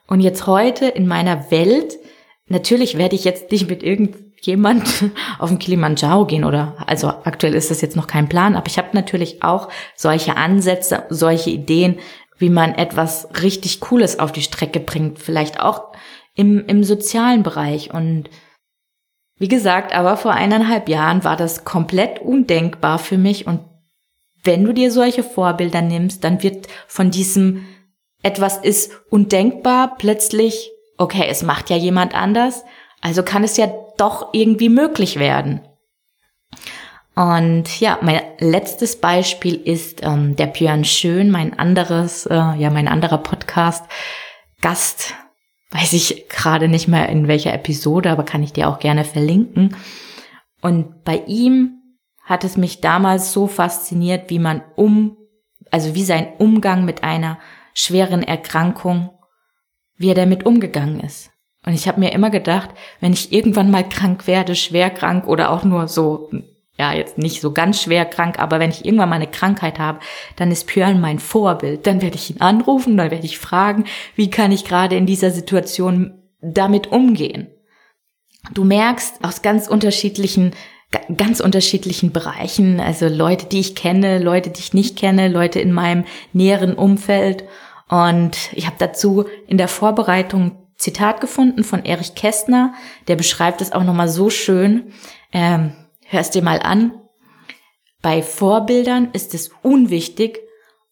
Und 0.07 0.21
jetzt 0.21 0.47
heute 0.47 0.87
in 0.87 1.07
meiner 1.07 1.51
Welt 1.51 1.97
Natürlich 2.51 2.97
werde 2.97 3.15
ich 3.15 3.23
jetzt 3.23 3.49
nicht 3.49 3.69
mit 3.69 3.81
irgendjemand 3.81 5.05
auf 5.39 5.49
den 5.49 5.57
Kilimanjaro 5.57 6.25
gehen 6.25 6.43
oder 6.43 6.75
also 6.85 7.07
aktuell 7.07 7.55
ist 7.55 7.71
das 7.71 7.79
jetzt 7.79 7.95
noch 7.95 8.07
kein 8.07 8.27
Plan, 8.27 8.55
aber 8.55 8.67
ich 8.67 8.77
habe 8.77 8.89
natürlich 8.91 9.41
auch 9.41 9.69
solche 9.95 10.35
Ansätze, 10.35 11.05
solche 11.09 11.49
Ideen, 11.49 11.99
wie 12.37 12.49
man 12.49 12.75
etwas 12.75 13.29
richtig 13.41 13.79
Cooles 13.79 14.19
auf 14.19 14.33
die 14.33 14.41
Strecke 14.41 14.81
bringt, 14.81 15.19
vielleicht 15.19 15.61
auch 15.61 15.93
im, 16.35 16.65
im 16.65 16.83
sozialen 16.83 17.43
Bereich. 17.43 17.93
Und 17.93 18.29
wie 19.37 19.47
gesagt, 19.47 19.93
aber 19.93 20.17
vor 20.17 20.33
eineinhalb 20.33 20.89
Jahren 20.89 21.23
war 21.23 21.37
das 21.37 21.63
komplett 21.63 22.19
undenkbar 22.19 22.99
für 22.99 23.17
mich. 23.17 23.47
Und 23.47 23.61
wenn 24.43 24.65
du 24.65 24.73
dir 24.73 24.91
solche 24.91 25.23
Vorbilder 25.23 25.81
nimmst, 25.81 26.23
dann 26.25 26.43
wird 26.43 26.67
von 26.87 27.11
diesem 27.11 27.65
etwas 28.23 28.57
ist 28.57 28.91
undenkbar 29.09 29.95
plötzlich 29.97 30.71
okay, 31.01 31.25
es 31.27 31.41
macht 31.41 31.69
ja 31.69 31.75
jemand 31.75 32.13
anders, 32.13 32.63
also 33.01 33.23
kann 33.23 33.43
es 33.43 33.57
ja 33.57 33.67
doch 33.97 34.29
irgendwie 34.33 34.69
möglich 34.69 35.17
werden. 35.17 35.61
Und 37.15 37.79
ja, 37.79 37.97
mein 38.01 38.21
letztes 38.37 39.01
Beispiel 39.01 39.55
ist 39.55 40.01
ähm, 40.03 40.35
der 40.35 40.45
Björn 40.45 40.85
Schön, 40.85 41.31
mein 41.31 41.57
anderes, 41.57 42.25
äh, 42.27 42.35
ja, 42.35 42.69
mein 42.69 42.87
anderer 42.87 43.17
Podcast 43.17 43.83
Gast. 44.61 45.15
Weiß 45.71 45.93
ich 45.93 46.29
gerade 46.29 46.67
nicht 46.67 46.87
mehr 46.87 47.09
in 47.09 47.27
welcher 47.27 47.53
Episode, 47.53 48.11
aber 48.11 48.23
kann 48.23 48.43
ich 48.43 48.53
dir 48.53 48.69
auch 48.69 48.79
gerne 48.79 49.03
verlinken. 49.03 49.75
Und 50.61 51.03
bei 51.03 51.23
ihm 51.25 51.81
hat 52.23 52.43
es 52.43 52.57
mich 52.57 52.79
damals 52.79 53.33
so 53.33 53.47
fasziniert, 53.47 54.29
wie 54.29 54.39
man 54.39 54.61
um, 54.75 55.17
also 55.71 55.95
wie 55.95 56.03
sein 56.03 56.27
Umgang 56.37 56.85
mit 56.85 57.03
einer 57.03 57.39
schweren 57.73 58.21
Erkrankung, 58.21 59.09
wie 60.01 60.09
er 60.09 60.15
damit 60.15 60.45
umgegangen 60.45 60.99
ist. 60.99 61.31
Und 61.65 61.73
ich 61.73 61.87
habe 61.87 61.99
mir 61.99 62.11
immer 62.11 62.29
gedacht, 62.29 62.69
wenn 62.99 63.13
ich 63.13 63.31
irgendwann 63.31 63.69
mal 63.69 63.87
krank 63.87 64.25
werde, 64.27 64.55
schwer 64.55 64.89
krank 64.89 65.27
oder 65.27 65.51
auch 65.51 65.63
nur 65.63 65.87
so, 65.87 66.29
ja, 66.77 66.93
jetzt 66.93 67.19
nicht 67.19 67.39
so 67.39 67.51
ganz 67.51 67.81
schwer 67.81 68.05
krank, 68.05 68.39
aber 68.39 68.59
wenn 68.59 68.71
ich 68.71 68.83
irgendwann 68.83 69.09
mal 69.09 69.17
eine 69.17 69.27
Krankheit 69.27 69.77
habe, 69.77 69.99
dann 70.37 70.49
ist 70.49 70.65
Björn 70.65 70.99
mein 70.99 71.19
Vorbild. 71.19 71.85
Dann 71.85 72.01
werde 72.01 72.15
ich 72.15 72.31
ihn 72.31 72.41
anrufen, 72.41 72.97
dann 72.97 73.11
werde 73.11 73.25
ich 73.25 73.37
fragen, 73.37 73.85
wie 74.15 74.31
kann 74.31 74.51
ich 74.51 74.65
gerade 74.65 74.95
in 74.95 75.05
dieser 75.05 75.29
Situation 75.29 76.15
damit 76.41 76.91
umgehen. 76.91 77.47
Du 78.53 78.63
merkst 78.63 79.23
aus 79.23 79.43
ganz 79.43 79.67
unterschiedlichen 79.67 80.53
ganz 81.15 81.39
unterschiedlichen 81.39 82.11
Bereichen, 82.11 82.79
also 82.79 83.07
Leute, 83.07 83.45
die 83.45 83.61
ich 83.61 83.75
kenne, 83.75 84.19
Leute, 84.19 84.49
die 84.49 84.59
ich 84.59 84.73
nicht 84.73 84.97
kenne, 84.97 85.29
Leute 85.29 85.59
in 85.59 85.71
meinem 85.71 86.03
näheren 86.33 86.73
Umfeld. 86.73 87.45
Und 87.91 88.53
ich 88.53 88.65
habe 88.67 88.77
dazu 88.79 89.25
in 89.47 89.57
der 89.57 89.67
Vorbereitung 89.67 90.57
Zitat 90.77 91.19
gefunden 91.19 91.65
von 91.65 91.83
Erich 91.83 92.15
Kästner, 92.15 92.73
der 93.09 93.17
beschreibt 93.17 93.59
es 93.61 93.73
auch 93.73 93.83
nochmal 93.83 94.07
so 94.07 94.29
schön. 94.29 94.93
Ähm, 95.33 95.75
hörst 96.05 96.33
dir 96.33 96.41
mal 96.41 96.59
an. 96.59 96.93
Bei 98.01 98.23
Vorbildern 98.23 99.09
ist 99.11 99.33
es 99.33 99.51
unwichtig, 99.61 100.39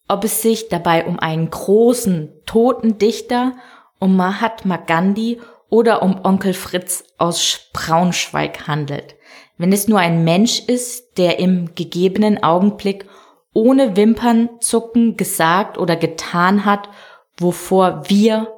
ob 0.08 0.24
es 0.24 0.42
sich 0.42 0.68
dabei 0.68 1.06
um 1.06 1.18
einen 1.18 1.48
großen, 1.48 2.32
toten 2.44 2.98
Dichter, 2.98 3.54
um 3.98 4.14
Mahatma 4.16 4.76
Gandhi 4.76 5.40
oder 5.70 6.02
um 6.02 6.20
Onkel 6.22 6.52
Fritz 6.52 7.04
aus 7.16 7.70
Braunschweig 7.72 8.68
handelt. 8.68 9.16
Wenn 9.56 9.72
es 9.72 9.88
nur 9.88 10.00
ein 10.00 10.22
Mensch 10.22 10.60
ist, 10.66 11.16
der 11.16 11.38
im 11.38 11.74
gegebenen 11.74 12.42
Augenblick 12.42 13.06
ohne 13.52 13.96
Wimpernzucken 13.96 15.16
gesagt 15.16 15.78
oder 15.78 15.96
getan 15.96 16.64
hat, 16.64 16.88
wovor 17.36 18.08
wir 18.08 18.52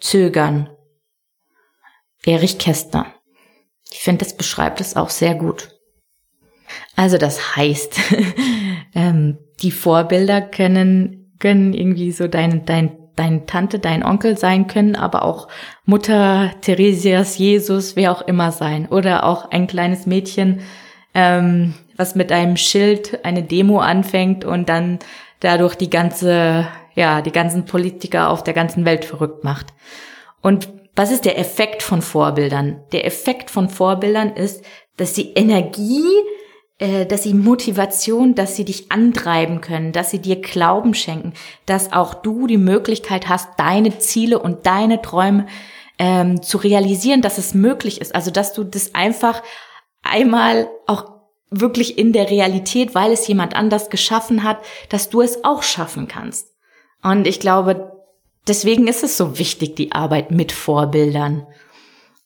zögern. 0.00 0.70
Erich 2.24 2.58
Kästner. 2.58 3.06
Ich 3.90 4.00
finde, 4.00 4.24
das 4.24 4.36
beschreibt 4.36 4.80
es 4.80 4.96
auch 4.96 5.10
sehr 5.10 5.34
gut. 5.34 5.70
Also 6.96 7.16
das 7.16 7.56
heißt, 7.56 7.98
ähm, 8.94 9.38
die 9.62 9.70
Vorbilder 9.70 10.42
können, 10.42 11.32
können 11.38 11.72
irgendwie 11.72 12.12
so 12.12 12.28
dein, 12.28 12.66
dein, 12.66 12.98
deine 13.16 13.46
Tante, 13.46 13.78
dein 13.78 14.04
Onkel 14.04 14.36
sein 14.36 14.66
können, 14.66 14.94
aber 14.94 15.24
auch 15.24 15.48
Mutter 15.84 16.52
Theresias, 16.60 17.38
Jesus, 17.38 17.96
wer 17.96 18.12
auch 18.12 18.22
immer 18.22 18.52
sein. 18.52 18.86
Oder 18.88 19.24
auch 19.24 19.50
ein 19.50 19.66
kleines 19.66 20.06
Mädchen, 20.06 20.60
ähm, 21.14 21.74
was 21.98 22.14
mit 22.14 22.32
einem 22.32 22.56
Schild 22.56 23.22
eine 23.24 23.42
Demo 23.42 23.80
anfängt 23.80 24.46
und 24.46 24.70
dann 24.70 24.98
dadurch 25.40 25.74
die 25.74 25.90
ganze 25.90 26.68
ja, 26.98 27.22
die 27.22 27.30
ganzen 27.30 27.64
Politiker 27.64 28.28
auf 28.28 28.42
der 28.42 28.54
ganzen 28.54 28.84
Welt 28.84 29.04
verrückt 29.04 29.44
macht. 29.44 29.68
Und 30.42 30.68
was 30.96 31.12
ist 31.12 31.24
der 31.24 31.38
Effekt 31.38 31.84
von 31.84 32.02
Vorbildern? 32.02 32.80
Der 32.90 33.06
Effekt 33.06 33.52
von 33.52 33.68
Vorbildern 33.68 34.30
ist, 34.30 34.64
dass 34.96 35.14
sie 35.14 35.32
Energie, 35.34 36.02
äh, 36.78 37.06
dass 37.06 37.22
sie 37.22 37.34
Motivation, 37.34 38.34
dass 38.34 38.56
sie 38.56 38.64
dich 38.64 38.90
antreiben 38.90 39.60
können, 39.60 39.92
dass 39.92 40.10
sie 40.10 40.18
dir 40.18 40.40
Glauben 40.40 40.92
schenken, 40.92 41.34
dass 41.66 41.92
auch 41.92 42.14
du 42.14 42.48
die 42.48 42.58
Möglichkeit 42.58 43.28
hast, 43.28 43.48
deine 43.58 44.00
Ziele 44.00 44.40
und 44.40 44.66
deine 44.66 45.00
Träume 45.00 45.46
ähm, 46.00 46.42
zu 46.42 46.58
realisieren, 46.58 47.22
dass 47.22 47.38
es 47.38 47.54
möglich 47.54 48.00
ist. 48.00 48.12
Also 48.12 48.32
dass 48.32 48.54
du 48.54 48.64
das 48.64 48.96
einfach 48.96 49.40
einmal 50.02 50.68
auch 50.88 51.17
wirklich 51.50 51.98
in 51.98 52.12
der 52.12 52.30
Realität, 52.30 52.94
weil 52.94 53.12
es 53.12 53.26
jemand 53.26 53.56
anders 53.56 53.90
geschaffen 53.90 54.42
hat, 54.42 54.58
dass 54.88 55.08
du 55.08 55.22
es 55.22 55.44
auch 55.44 55.62
schaffen 55.62 56.08
kannst. 56.08 56.54
Und 57.02 57.26
ich 57.26 57.40
glaube, 57.40 57.92
deswegen 58.46 58.86
ist 58.86 59.04
es 59.04 59.16
so 59.16 59.38
wichtig, 59.38 59.76
die 59.76 59.92
Arbeit 59.92 60.30
mit 60.30 60.52
Vorbildern. 60.52 61.46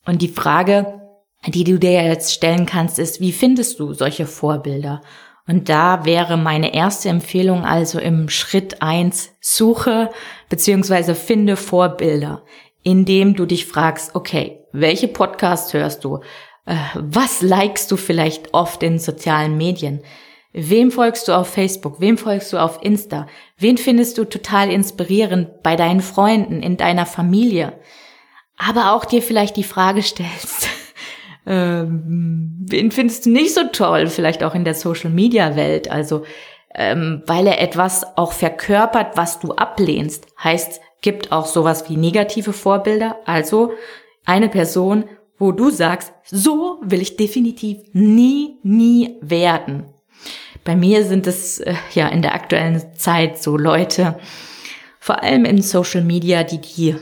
Und 0.04 0.22
die 0.22 0.28
Frage, 0.28 1.00
die 1.46 1.64
du 1.64 1.78
dir 1.78 1.92
jetzt 1.92 2.32
stellen 2.32 2.66
kannst, 2.66 2.98
ist, 2.98 3.20
wie 3.20 3.32
findest 3.32 3.78
du 3.78 3.94
solche 3.94 4.26
Vorbilder? 4.26 5.02
Und 5.46 5.68
da 5.68 6.04
wäre 6.04 6.36
meine 6.36 6.72
erste 6.72 7.08
Empfehlung 7.08 7.64
also 7.64 7.98
im 7.98 8.28
Schritt 8.28 8.80
eins 8.80 9.32
suche 9.40 10.10
beziehungsweise 10.48 11.14
finde 11.14 11.56
Vorbilder, 11.56 12.42
indem 12.82 13.34
du 13.34 13.44
dich 13.44 13.66
fragst, 13.66 14.14
okay, 14.14 14.60
welche 14.72 15.08
Podcasts 15.08 15.74
hörst 15.74 16.04
du? 16.04 16.20
Äh, 16.66 16.76
was 16.94 17.42
likest 17.42 17.90
du 17.90 17.96
vielleicht 17.96 18.54
oft 18.54 18.82
in 18.82 18.98
sozialen 18.98 19.56
Medien? 19.56 20.02
Wem 20.52 20.90
folgst 20.90 21.28
du 21.28 21.32
auf 21.32 21.48
Facebook? 21.48 22.00
Wem 22.00 22.18
folgst 22.18 22.52
du 22.52 22.58
auf 22.58 22.78
Insta? 22.82 23.26
Wen 23.56 23.78
findest 23.78 24.18
du 24.18 24.24
total 24.24 24.70
inspirierend 24.70 25.62
bei 25.62 25.76
deinen 25.76 26.02
Freunden, 26.02 26.62
in 26.62 26.76
deiner 26.76 27.06
Familie? 27.06 27.72
Aber 28.58 28.92
auch 28.92 29.04
dir 29.04 29.22
vielleicht 29.22 29.56
die 29.56 29.64
Frage 29.64 30.02
stellst, 30.02 30.68
ähm, 31.46 32.66
wen 32.68 32.90
findest 32.90 33.26
du 33.26 33.30
nicht 33.30 33.54
so 33.54 33.62
toll, 33.72 34.06
vielleicht 34.06 34.44
auch 34.44 34.54
in 34.54 34.64
der 34.64 34.74
Social-Media-Welt? 34.74 35.90
Also, 35.90 36.24
ähm, 36.74 37.22
weil 37.26 37.46
er 37.46 37.60
etwas 37.60 38.16
auch 38.16 38.32
verkörpert, 38.32 39.16
was 39.16 39.40
du 39.40 39.52
ablehnst. 39.52 40.26
Heißt, 40.42 40.80
gibt 41.00 41.32
auch 41.32 41.46
sowas 41.46 41.88
wie 41.88 41.96
negative 41.96 42.52
Vorbilder. 42.52 43.16
Also 43.26 43.72
eine 44.24 44.48
Person, 44.48 45.04
wo 45.42 45.50
du 45.50 45.70
sagst, 45.70 46.12
so 46.24 46.78
will 46.82 47.02
ich 47.02 47.16
definitiv 47.16 47.78
nie, 47.92 48.58
nie 48.62 49.16
werden. 49.20 49.86
Bei 50.62 50.76
mir 50.76 51.04
sind 51.04 51.26
es 51.26 51.58
äh, 51.58 51.74
ja 51.94 52.06
in 52.06 52.22
der 52.22 52.34
aktuellen 52.34 52.80
Zeit 52.94 53.42
so 53.42 53.56
Leute, 53.56 54.20
vor 55.00 55.20
allem 55.24 55.44
in 55.44 55.60
Social 55.60 56.02
Media, 56.04 56.44
die 56.44 56.60
die 56.60 56.94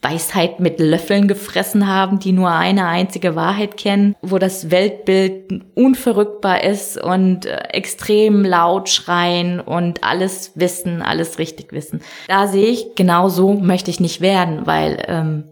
Weisheit 0.00 0.58
mit 0.58 0.80
Löffeln 0.80 1.28
gefressen 1.28 1.86
haben, 1.86 2.18
die 2.18 2.32
nur 2.32 2.50
eine 2.50 2.86
einzige 2.86 3.36
Wahrheit 3.36 3.76
kennen, 3.76 4.16
wo 4.22 4.38
das 4.38 4.70
Weltbild 4.70 5.62
unverrückbar 5.74 6.64
ist 6.64 6.96
und 6.96 7.44
äh, 7.44 7.58
extrem 7.74 8.42
laut 8.42 8.88
schreien 8.88 9.60
und 9.60 10.02
alles 10.02 10.52
wissen, 10.54 11.02
alles 11.02 11.38
richtig 11.38 11.74
wissen. 11.74 12.00
Da 12.26 12.46
sehe 12.46 12.68
ich, 12.68 12.94
genau 12.94 13.28
so 13.28 13.52
möchte 13.52 13.90
ich 13.90 14.00
nicht 14.00 14.22
werden, 14.22 14.66
weil 14.66 15.04
ähm, 15.08 15.44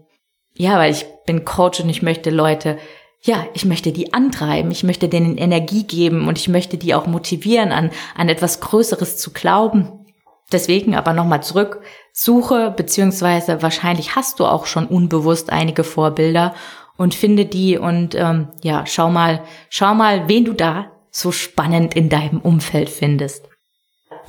ja, 0.57 0.79
weil 0.79 0.91
ich 0.91 1.05
bin 1.25 1.45
Coach 1.45 1.79
und 1.79 1.89
ich 1.89 2.01
möchte 2.01 2.29
Leute 2.29 2.77
ja, 3.25 3.47
ich 3.53 3.65
möchte 3.65 3.91
die 3.91 4.13
antreiben, 4.13 4.69
ich 4.69 4.83
möchte 4.83 5.09
denen 5.09 5.37
Energie 5.37 5.83
geben 5.83 6.27
und 6.27 6.37
ich 6.37 6.47
möchte 6.47 6.77
die 6.77 6.93
auch 6.93 7.07
motivieren, 7.07 7.71
an, 7.71 7.89
an 8.15 8.29
etwas 8.29 8.59
Größeres 8.59 9.17
zu 9.17 9.33
glauben. 9.33 10.05
Deswegen 10.51 10.95
aber 10.95 11.13
nochmal 11.13 11.41
zurück, 11.41 11.81
suche, 12.13 12.71
beziehungsweise 12.77 13.63
wahrscheinlich 13.63 14.15
hast 14.15 14.39
du 14.39 14.45
auch 14.45 14.67
schon 14.67 14.85
unbewusst 14.85 15.49
einige 15.49 15.83
Vorbilder 15.83 16.53
und 16.97 17.15
finde 17.15 17.45
die 17.45 17.79
und 17.79 18.13
ähm, 18.13 18.49
ja, 18.63 18.85
schau 18.85 19.09
mal, 19.09 19.41
schau 19.69 19.95
mal, 19.95 20.27
wen 20.27 20.45
du 20.45 20.53
da 20.53 20.91
so 21.09 21.31
spannend 21.31 21.95
in 21.95 22.09
deinem 22.09 22.39
Umfeld 22.41 22.89
findest. 22.89 23.49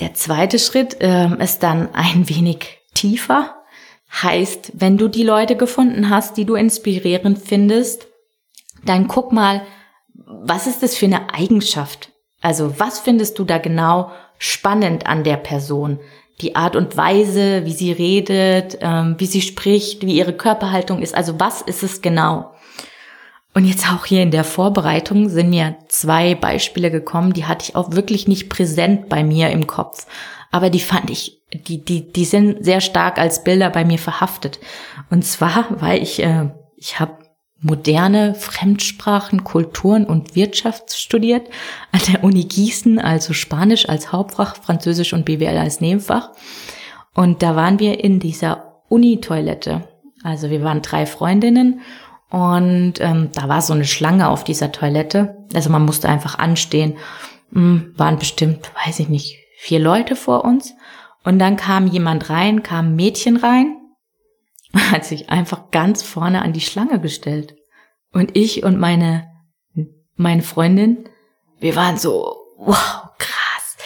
Der 0.00 0.14
zweite 0.14 0.58
Schritt 0.58 0.96
ähm, 1.00 1.38
ist 1.38 1.62
dann 1.62 1.94
ein 1.94 2.28
wenig 2.30 2.78
tiefer. 2.94 3.55
Heißt, 4.12 4.72
wenn 4.74 4.98
du 4.98 5.08
die 5.08 5.24
Leute 5.24 5.56
gefunden 5.56 6.10
hast, 6.10 6.36
die 6.36 6.44
du 6.44 6.54
inspirierend 6.54 7.38
findest, 7.38 8.06
dann 8.84 9.08
guck 9.08 9.32
mal, 9.32 9.62
was 10.14 10.66
ist 10.66 10.82
das 10.82 10.96
für 10.96 11.06
eine 11.06 11.32
Eigenschaft? 11.34 12.10
Also 12.40 12.78
was 12.78 13.00
findest 13.00 13.38
du 13.38 13.44
da 13.44 13.58
genau 13.58 14.10
spannend 14.38 15.06
an 15.06 15.24
der 15.24 15.36
Person? 15.36 15.98
Die 16.40 16.54
Art 16.54 16.76
und 16.76 16.96
Weise, 16.96 17.64
wie 17.64 17.72
sie 17.72 17.92
redet, 17.92 18.78
ähm, 18.80 19.16
wie 19.18 19.26
sie 19.26 19.40
spricht, 19.40 20.06
wie 20.06 20.16
ihre 20.16 20.34
Körperhaltung 20.34 21.00
ist. 21.00 21.14
Also 21.14 21.40
was 21.40 21.62
ist 21.62 21.82
es 21.82 22.02
genau? 22.02 22.52
Und 23.54 23.64
jetzt 23.64 23.90
auch 23.90 24.04
hier 24.04 24.22
in 24.22 24.30
der 24.30 24.44
Vorbereitung 24.44 25.30
sind 25.30 25.48
mir 25.48 25.76
zwei 25.88 26.34
Beispiele 26.34 26.90
gekommen, 26.90 27.32
die 27.32 27.46
hatte 27.46 27.64
ich 27.66 27.74
auch 27.74 27.92
wirklich 27.92 28.28
nicht 28.28 28.50
präsent 28.50 29.08
bei 29.08 29.24
mir 29.24 29.48
im 29.48 29.66
Kopf. 29.66 30.06
Aber 30.50 30.68
die 30.68 30.80
fand 30.80 31.08
ich, 31.08 31.35
die, 31.52 31.84
die, 31.84 32.12
die 32.12 32.24
sind 32.24 32.64
sehr 32.64 32.80
stark 32.80 33.18
als 33.18 33.44
Bilder 33.44 33.70
bei 33.70 33.84
mir 33.84 33.98
verhaftet. 33.98 34.58
Und 35.10 35.24
zwar, 35.24 35.66
weil 35.80 36.02
ich, 36.02 36.22
äh, 36.22 36.50
ich 36.76 36.98
habe 36.98 37.18
moderne 37.60 38.34
Fremdsprachen, 38.34 39.44
Kulturen 39.44 40.04
und 40.04 40.36
Wirtschaft 40.36 40.92
studiert 40.92 41.48
an 41.92 42.00
der 42.12 42.22
Uni 42.22 42.44
Gießen, 42.44 42.98
also 42.98 43.32
Spanisch 43.32 43.88
als 43.88 44.12
Hauptfach, 44.12 44.56
Französisch 44.56 45.12
und 45.12 45.24
BWL 45.24 45.56
als 45.56 45.80
Nebenfach. 45.80 46.30
Und 47.14 47.42
da 47.42 47.56
waren 47.56 47.78
wir 47.78 48.02
in 48.04 48.20
dieser 48.20 48.82
Uni-Toilette. 48.88 49.88
Also 50.22 50.50
wir 50.50 50.62
waren 50.62 50.82
drei 50.82 51.06
Freundinnen 51.06 51.80
Und 52.28 52.94
ähm, 53.00 53.30
da 53.32 53.48
war 53.48 53.62
so 53.62 53.72
eine 53.72 53.84
Schlange 53.84 54.28
auf 54.28 54.44
dieser 54.44 54.72
Toilette. 54.72 55.36
Also 55.54 55.70
man 55.70 55.84
musste 55.84 56.08
einfach 56.08 56.38
anstehen. 56.38 56.96
Hm, 57.52 57.94
waren 57.96 58.18
bestimmt, 58.18 58.70
weiß 58.84 58.98
ich 59.00 59.08
nicht, 59.08 59.38
vier 59.56 59.78
Leute 59.78 60.16
vor 60.16 60.44
uns. 60.44 60.74
Und 61.26 61.40
dann 61.40 61.56
kam 61.56 61.88
jemand 61.88 62.30
rein, 62.30 62.62
kam 62.62 62.90
ein 62.90 62.94
Mädchen 62.94 63.36
rein, 63.36 63.78
hat 64.92 65.04
sich 65.04 65.28
einfach 65.28 65.72
ganz 65.72 66.04
vorne 66.04 66.40
an 66.40 66.52
die 66.52 66.60
Schlange 66.60 67.00
gestellt. 67.00 67.56
Und 68.12 68.36
ich 68.36 68.62
und 68.62 68.78
meine, 68.78 69.28
meine 70.14 70.42
Freundin, 70.42 71.08
wir 71.58 71.74
waren 71.74 71.98
so, 71.98 72.36
wow, 72.58 73.08
krass. 73.18 73.76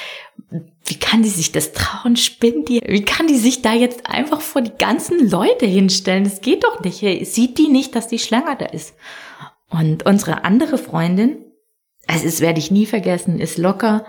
Wie 0.85 0.99
kann 0.99 1.23
die 1.23 1.31
sich 1.31 1.51
das 1.51 1.73
trauen? 1.73 2.17
Spinnt 2.17 2.69
die? 2.69 2.83
Wie 2.87 3.07
kann 3.07 3.27
die 3.27 3.39
sich 3.39 3.63
da 3.63 3.73
jetzt 3.73 4.07
einfach 4.07 4.43
vor 4.43 4.61
die 4.61 4.77
ganzen 4.77 5.31
Leute 5.31 5.65
hinstellen? 5.65 6.25
Das 6.25 6.43
geht 6.43 6.63
doch 6.63 6.81
nicht. 6.81 7.01
Sieht 7.33 7.57
die 7.57 7.69
nicht, 7.69 7.97
dass 7.97 8.07
die 8.07 8.19
Schlange 8.19 8.55
da 8.59 8.67
ist? 8.67 8.95
Und 9.71 10.05
unsere 10.05 10.45
andere 10.45 10.77
Freundin, 10.77 11.39
also 12.07 12.27
das 12.27 12.43
werde 12.43 12.59
ich 12.59 12.71
nie 12.71 12.85
vergessen, 12.85 13.41
ist 13.41 13.57
locker, 13.57 14.05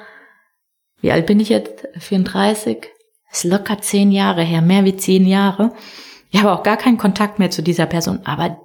wie 0.99 1.13
alt 1.13 1.27
bin 1.27 1.39
ich 1.39 1.47
jetzt? 1.47 1.87
34? 1.97 2.89
Ist 3.31 3.45
locker 3.45 3.79
zehn 3.79 4.11
Jahre 4.11 4.43
her, 4.43 4.61
mehr 4.61 4.85
wie 4.85 4.95
zehn 4.95 5.25
Jahre. 5.25 5.73
Ich 6.31 6.39
habe 6.39 6.51
auch 6.51 6.63
gar 6.63 6.77
keinen 6.77 6.97
Kontakt 6.97 7.39
mehr 7.39 7.51
zu 7.51 7.61
dieser 7.61 7.85
Person, 7.85 8.19
aber 8.25 8.59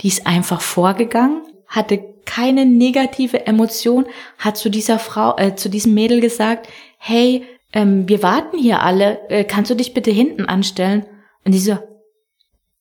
die 0.00 0.08
ist 0.08 0.26
einfach 0.26 0.60
vorgegangen, 0.60 1.42
hatte 1.66 2.02
keine 2.24 2.66
negative 2.66 3.46
Emotion, 3.46 4.06
hat 4.38 4.56
zu 4.56 4.70
dieser 4.70 4.98
Frau, 4.98 5.36
äh, 5.36 5.54
zu 5.54 5.68
diesem 5.68 5.94
Mädel 5.94 6.20
gesagt, 6.20 6.68
hey, 6.98 7.44
ähm, 7.72 8.08
wir 8.08 8.22
warten 8.22 8.58
hier 8.58 8.82
alle, 8.82 9.28
äh, 9.28 9.44
kannst 9.44 9.70
du 9.70 9.74
dich 9.74 9.94
bitte 9.94 10.10
hinten 10.10 10.46
anstellen? 10.46 11.06
Und 11.44 11.52
die 11.52 11.58
so, 11.58 11.78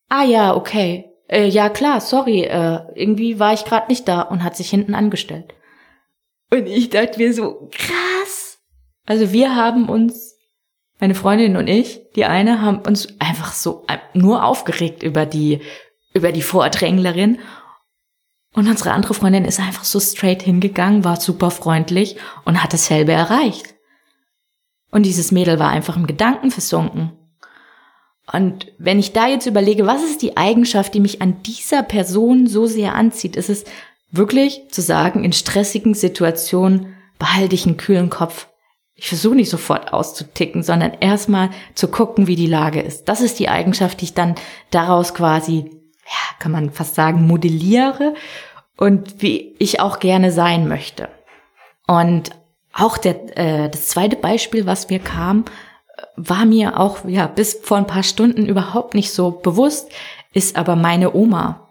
ah 0.10 0.24
ja, 0.24 0.56
okay, 0.56 1.12
äh, 1.28 1.48
ja 1.48 1.70
klar, 1.70 2.02
sorry, 2.02 2.44
äh, 2.44 2.80
irgendwie 2.96 3.40
war 3.40 3.54
ich 3.54 3.66
gerade 3.66 3.88
nicht 3.88 4.08
da 4.08 4.22
und 4.22 4.44
hat 4.44 4.58
sich 4.58 4.70
hinten 4.70 4.94
angestellt. 4.94 5.54
Und 6.52 6.68
ich 6.68 6.90
dachte 6.90 7.18
mir 7.18 7.34
so, 7.34 7.70
krass. 7.72 8.60
Also 9.06 9.32
wir 9.32 9.56
haben 9.56 9.90
uns, 9.90 10.31
meine 11.02 11.16
Freundin 11.16 11.58
und 11.58 11.68
ich, 11.68 12.00
die 12.16 12.26
eine, 12.26 12.62
haben 12.62 12.80
uns 12.80 13.08
einfach 13.20 13.54
so 13.54 13.84
äh, 13.88 13.98
nur 14.14 14.46
aufgeregt 14.46 15.02
über 15.02 15.26
die, 15.26 15.60
über 16.14 16.32
die 16.32 16.44
Vordränglerin. 16.44 17.40
Und 18.54 18.70
unsere 18.70 18.92
andere 18.92 19.16
Freundin 19.16 19.46
ist 19.46 19.60
einfach 19.60 19.84
so 19.84 20.00
straight 20.00 20.44
hingegangen, 20.44 21.04
war 21.04 21.20
super 21.20 21.50
freundlich 21.50 22.18
und 22.46 22.62
hat 22.62 22.74
dasselbe 22.74 23.14
erreicht. 23.14 23.74
Und 24.92 25.08
dieses 25.08 25.32
Mädel 25.32 25.58
war 25.58 25.70
einfach 25.70 25.98
im 25.98 26.06
Gedanken 26.06 26.52
versunken. 26.52 27.14
Und 28.32 28.68
wenn 28.78 29.00
ich 29.00 29.12
da 29.12 29.28
jetzt 29.28 29.48
überlege, 29.48 29.88
was 29.88 30.04
ist 30.04 30.22
die 30.22 30.38
Eigenschaft, 30.38 30.94
die 30.94 31.00
mich 31.00 31.22
an 31.22 31.42
dieser 31.42 31.82
Person 31.82 32.46
so 32.46 32.68
sehr 32.68 32.94
anzieht, 32.94 33.36
ist 33.36 33.50
es 33.50 33.66
wirklich 34.12 34.70
zu 34.70 34.84
sagen, 34.84 35.24
in 35.24 35.34
stressigen 35.34 35.96
Situationen 35.96 36.96
behalte 37.18 37.56
ich 37.56 37.66
einen 37.66 37.78
kühlen 37.78 38.12
Kopf. 38.12 38.51
Ich 39.02 39.08
versuche 39.08 39.34
nicht 39.34 39.50
sofort 39.50 39.94
auszuticken, 39.94 40.62
sondern 40.62 40.94
erstmal 41.00 41.50
zu 41.74 41.88
gucken, 41.88 42.28
wie 42.28 42.36
die 42.36 42.46
Lage 42.46 42.82
ist. 42.82 43.06
Das 43.06 43.20
ist 43.20 43.40
die 43.40 43.50
Eigenschaft, 43.50 44.00
die 44.00 44.06
ich 44.06 44.14
dann 44.14 44.36
daraus 44.70 45.16
quasi 45.16 45.72
ja, 46.06 46.38
kann 46.38 46.52
man 46.52 46.70
fast 46.70 46.94
sagen, 46.94 47.26
modelliere 47.26 48.14
und 48.78 49.24
wie 49.24 49.56
ich 49.58 49.80
auch 49.80 49.98
gerne 49.98 50.32
sein 50.32 50.68
möchte. 50.68 51.10
Und 51.88 52.30
auch 52.74 53.00
der, 53.00 53.38
äh, 53.40 53.70
das 53.70 53.88
zweite 53.88 54.18
Beispiel, 54.18 54.68
was 54.68 54.90
mir 54.90 55.00
kam, 55.00 55.46
war 56.16 56.46
mir 56.46 56.80
auch 56.80 57.04
ja 57.08 57.26
bis 57.26 57.60
vor 57.64 57.78
ein 57.78 57.88
paar 57.88 58.04
Stunden 58.04 58.46
überhaupt 58.46 58.94
nicht 58.94 59.12
so 59.12 59.32
bewusst, 59.32 59.92
ist 60.32 60.58
aber 60.58 60.76
meine 60.76 61.16
Oma. 61.16 61.70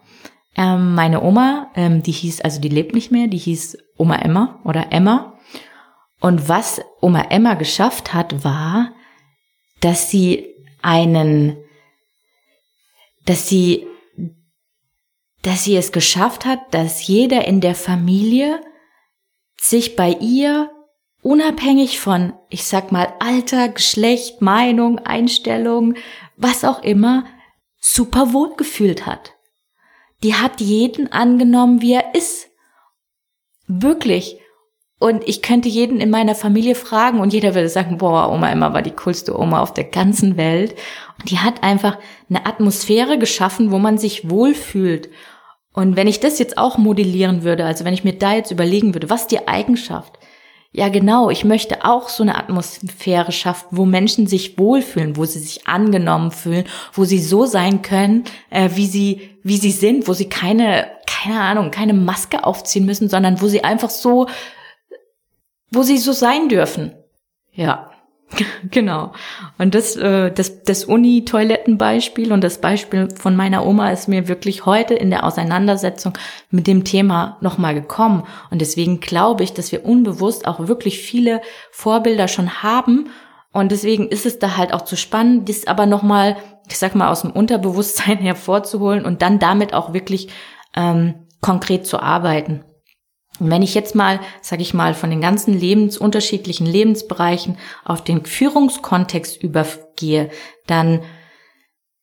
Ähm, 0.57 0.95
meine 0.95 1.23
Oma, 1.23 1.71
ähm, 1.75 2.03
die 2.03 2.11
hieß, 2.11 2.41
also 2.41 2.59
die 2.59 2.67
lebt 2.67 2.93
nicht 2.93 3.09
mehr, 3.09 3.27
die 3.27 3.37
hieß 3.37 3.77
Oma 3.95 4.17
Emma 4.17 4.59
oder 4.65 4.91
Emma. 4.91 5.37
Und 6.21 6.47
was 6.47 6.81
Oma 7.01 7.23
Emma 7.29 7.55
geschafft 7.55 8.13
hat, 8.13 8.45
war, 8.45 8.93
dass 9.81 10.09
sie 10.09 10.55
einen, 10.81 11.57
dass 13.25 13.49
sie 13.49 13.87
dass 15.41 15.63
sie 15.63 15.75
es 15.75 15.91
geschafft 15.91 16.45
hat, 16.45 16.73
dass 16.73 17.07
jeder 17.07 17.45
in 17.47 17.61
der 17.61 17.75
Familie 17.75 18.61
sich 19.59 19.95
bei 19.95 20.11
ihr 20.19 20.71
unabhängig 21.21 21.99
von, 21.99 22.33
ich 22.49 22.63
sag 22.63 22.91
mal, 22.91 23.13
Alter, 23.19 23.69
Geschlecht, 23.69 24.41
Meinung, 24.41 24.99
Einstellung, 24.99 25.95
was 26.37 26.63
auch 26.63 26.83
immer, 26.83 27.25
super 27.79 28.33
wohl 28.33 28.55
gefühlt 28.55 29.05
hat. 29.05 29.33
Die 30.23 30.35
hat 30.35 30.61
jeden 30.61 31.11
angenommen, 31.11 31.81
wie 31.81 31.93
er 31.93 32.13
ist. 32.13 32.47
Wirklich. 33.67 34.40
Und 35.01 35.27
ich 35.27 35.41
könnte 35.41 35.67
jeden 35.67 35.99
in 35.99 36.11
meiner 36.11 36.35
Familie 36.35 36.75
fragen 36.75 37.21
und 37.21 37.33
jeder 37.33 37.55
würde 37.55 37.69
sagen, 37.69 37.97
boah, 37.97 38.31
Oma 38.31 38.51
Emma 38.51 38.71
war 38.71 38.83
die 38.83 38.91
coolste 38.91 39.35
Oma 39.35 39.59
auf 39.59 39.73
der 39.73 39.85
ganzen 39.85 40.37
Welt. 40.37 40.75
Und 41.19 41.31
die 41.31 41.39
hat 41.39 41.63
einfach 41.63 41.97
eine 42.29 42.45
Atmosphäre 42.45 43.17
geschaffen, 43.17 43.71
wo 43.71 43.79
man 43.79 43.97
sich 43.97 44.29
wohlfühlt. 44.29 45.09
Und 45.73 45.95
wenn 45.95 46.07
ich 46.07 46.19
das 46.19 46.37
jetzt 46.37 46.59
auch 46.59 46.77
modellieren 46.77 47.41
würde, 47.41 47.65
also 47.65 47.83
wenn 47.83 47.95
ich 47.95 48.03
mir 48.03 48.13
da 48.13 48.35
jetzt 48.35 48.51
überlegen 48.51 48.93
würde, 48.93 49.09
was 49.09 49.25
die 49.25 49.47
Eigenschaft? 49.47 50.19
Ja, 50.71 50.89
genau, 50.89 51.31
ich 51.31 51.45
möchte 51.45 51.83
auch 51.83 52.07
so 52.07 52.21
eine 52.21 52.37
Atmosphäre 52.37 53.31
schaffen, 53.31 53.69
wo 53.71 53.85
Menschen 53.85 54.27
sich 54.27 54.59
wohlfühlen, 54.59 55.17
wo 55.17 55.25
sie 55.25 55.39
sich 55.39 55.67
angenommen 55.67 56.29
fühlen, 56.29 56.65
wo 56.93 57.05
sie 57.05 57.19
so 57.19 57.47
sein 57.47 57.81
können, 57.81 58.25
äh, 58.51 58.69
wie 58.75 58.85
sie, 58.85 59.31
wie 59.41 59.57
sie 59.57 59.71
sind, 59.71 60.07
wo 60.07 60.13
sie 60.13 60.29
keine, 60.29 60.85
keine 61.07 61.41
Ahnung, 61.41 61.71
keine 61.71 61.93
Maske 61.93 62.43
aufziehen 62.43 62.85
müssen, 62.85 63.09
sondern 63.09 63.41
wo 63.41 63.47
sie 63.47 63.63
einfach 63.63 63.89
so, 63.89 64.27
wo 65.71 65.83
sie 65.83 65.97
so 65.97 66.11
sein 66.11 66.49
dürfen. 66.49 66.93
Ja. 67.51 67.91
Genau. 68.71 69.11
Und 69.57 69.75
das, 69.75 69.95
äh, 69.97 70.31
das, 70.31 70.63
das 70.63 70.85
Uni-Toilettenbeispiel 70.85 72.31
und 72.31 72.43
das 72.43 72.59
Beispiel 72.59 73.09
von 73.13 73.35
meiner 73.35 73.65
Oma 73.65 73.91
ist 73.91 74.07
mir 74.07 74.29
wirklich 74.29 74.65
heute 74.65 74.93
in 74.93 75.09
der 75.09 75.25
Auseinandersetzung 75.25 76.13
mit 76.49 76.67
dem 76.67 76.83
Thema 76.83 77.37
nochmal 77.41 77.73
gekommen. 77.73 78.23
Und 78.49 78.61
deswegen 78.61 78.99
glaube 78.99 79.43
ich, 79.43 79.53
dass 79.53 79.71
wir 79.71 79.85
unbewusst 79.85 80.47
auch 80.47 80.67
wirklich 80.67 80.99
viele 80.99 81.41
Vorbilder 81.71 82.27
schon 82.27 82.63
haben. 82.63 83.09
Und 83.51 83.71
deswegen 83.71 84.07
ist 84.07 84.25
es 84.25 84.39
da 84.39 84.55
halt 84.55 84.73
auch 84.73 84.83
zu 84.83 84.95
spannend, 84.95 85.49
das 85.49 85.67
aber 85.67 85.85
nochmal, 85.85 86.37
ich 86.69 86.77
sag 86.77 86.95
mal, 86.95 87.09
aus 87.09 87.21
dem 87.21 87.31
Unterbewusstsein 87.31 88.17
hervorzuholen 88.19 89.03
und 89.05 89.21
dann 89.21 89.39
damit 89.39 89.73
auch 89.73 89.93
wirklich 89.93 90.29
ähm, 90.75 91.27
konkret 91.41 91.85
zu 91.85 91.99
arbeiten. 91.99 92.63
Und 93.41 93.49
wenn 93.49 93.63
ich 93.63 93.73
jetzt 93.73 93.95
mal, 93.95 94.19
sage 94.41 94.61
ich 94.61 94.75
mal, 94.75 94.93
von 94.93 95.09
den 95.09 95.19
ganzen 95.19 95.59
Lebens, 95.59 95.97
unterschiedlichen 95.97 96.67
Lebensbereichen 96.67 97.57
auf 97.83 98.03
den 98.03 98.23
Führungskontext 98.23 99.41
übergehe, 99.41 100.29
dann 100.67 101.01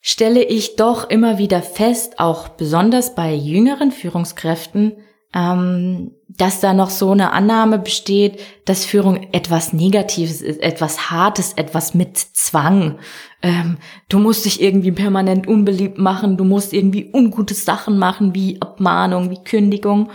stelle 0.01 0.43
ich 0.43 0.75
doch 0.75 1.09
immer 1.09 1.39
wieder 1.39 1.63
fest, 1.63 2.19
auch 2.19 2.49
besonders 2.49 3.15
bei 3.15 3.33
jüngeren 3.33 3.93
Führungskräften, 3.93 4.97
ähm, 5.33 6.11
dass 6.27 6.59
da 6.59 6.73
noch 6.73 6.91
so 6.91 7.13
eine 7.13 7.31
Annahme 7.33 7.79
besteht, 7.79 8.41
dass 8.65 8.85
Führung 8.85 9.29
etwas 9.33 9.73
Negatives 9.73 10.41
ist, 10.41 10.61
etwas 10.61 11.13
Hartes, 11.13 11.53
etwas 11.53 11.95
mit 11.95 12.19
Zwang. 12.19 12.99
Ähm, 13.43 13.77
du 14.09 14.19
musst 14.19 14.45
dich 14.45 14.61
irgendwie 14.61 14.93
permanent 14.93 15.47
unbeliebt 15.47 15.99
machen, 15.99 16.37
du 16.37 16.43
musst 16.43 16.73
irgendwie 16.73 17.11
ungute 17.15 17.55
Sachen 17.55 17.97
machen, 17.97 18.35
wie 18.35 18.61
Abmahnung, 18.61 19.31
wie 19.31 19.45
Kündigung. 19.45 20.11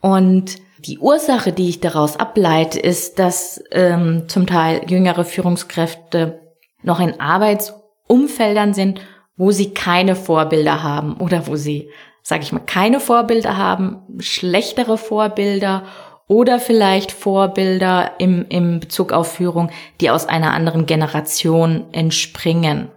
Und 0.00 0.56
die 0.78 0.98
Ursache, 0.98 1.52
die 1.52 1.68
ich 1.68 1.80
daraus 1.80 2.16
ableite, 2.16 2.78
ist, 2.78 3.18
dass 3.18 3.62
ähm, 3.72 4.24
zum 4.28 4.46
Teil 4.46 4.82
jüngere 4.88 5.24
Führungskräfte 5.24 6.40
noch 6.82 7.00
in 7.00 7.20
Arbeitsumfeldern 7.20 8.74
sind, 8.74 9.00
wo 9.36 9.50
sie 9.50 9.74
keine 9.74 10.16
Vorbilder 10.16 10.82
haben 10.82 11.16
oder 11.16 11.46
wo 11.46 11.56
sie, 11.56 11.90
sage 12.22 12.42
ich 12.42 12.52
mal, 12.52 12.60
keine 12.64 13.00
Vorbilder 13.00 13.56
haben, 13.56 14.02
schlechtere 14.18 14.98
Vorbilder 14.98 15.84
oder 16.28 16.60
vielleicht 16.60 17.10
Vorbilder 17.10 18.12
im, 18.18 18.46
im 18.48 18.80
Bezug 18.80 19.12
auf 19.12 19.32
Führung, 19.32 19.70
die 20.00 20.10
aus 20.10 20.26
einer 20.26 20.52
anderen 20.52 20.86
Generation 20.86 21.86
entspringen. 21.92 22.90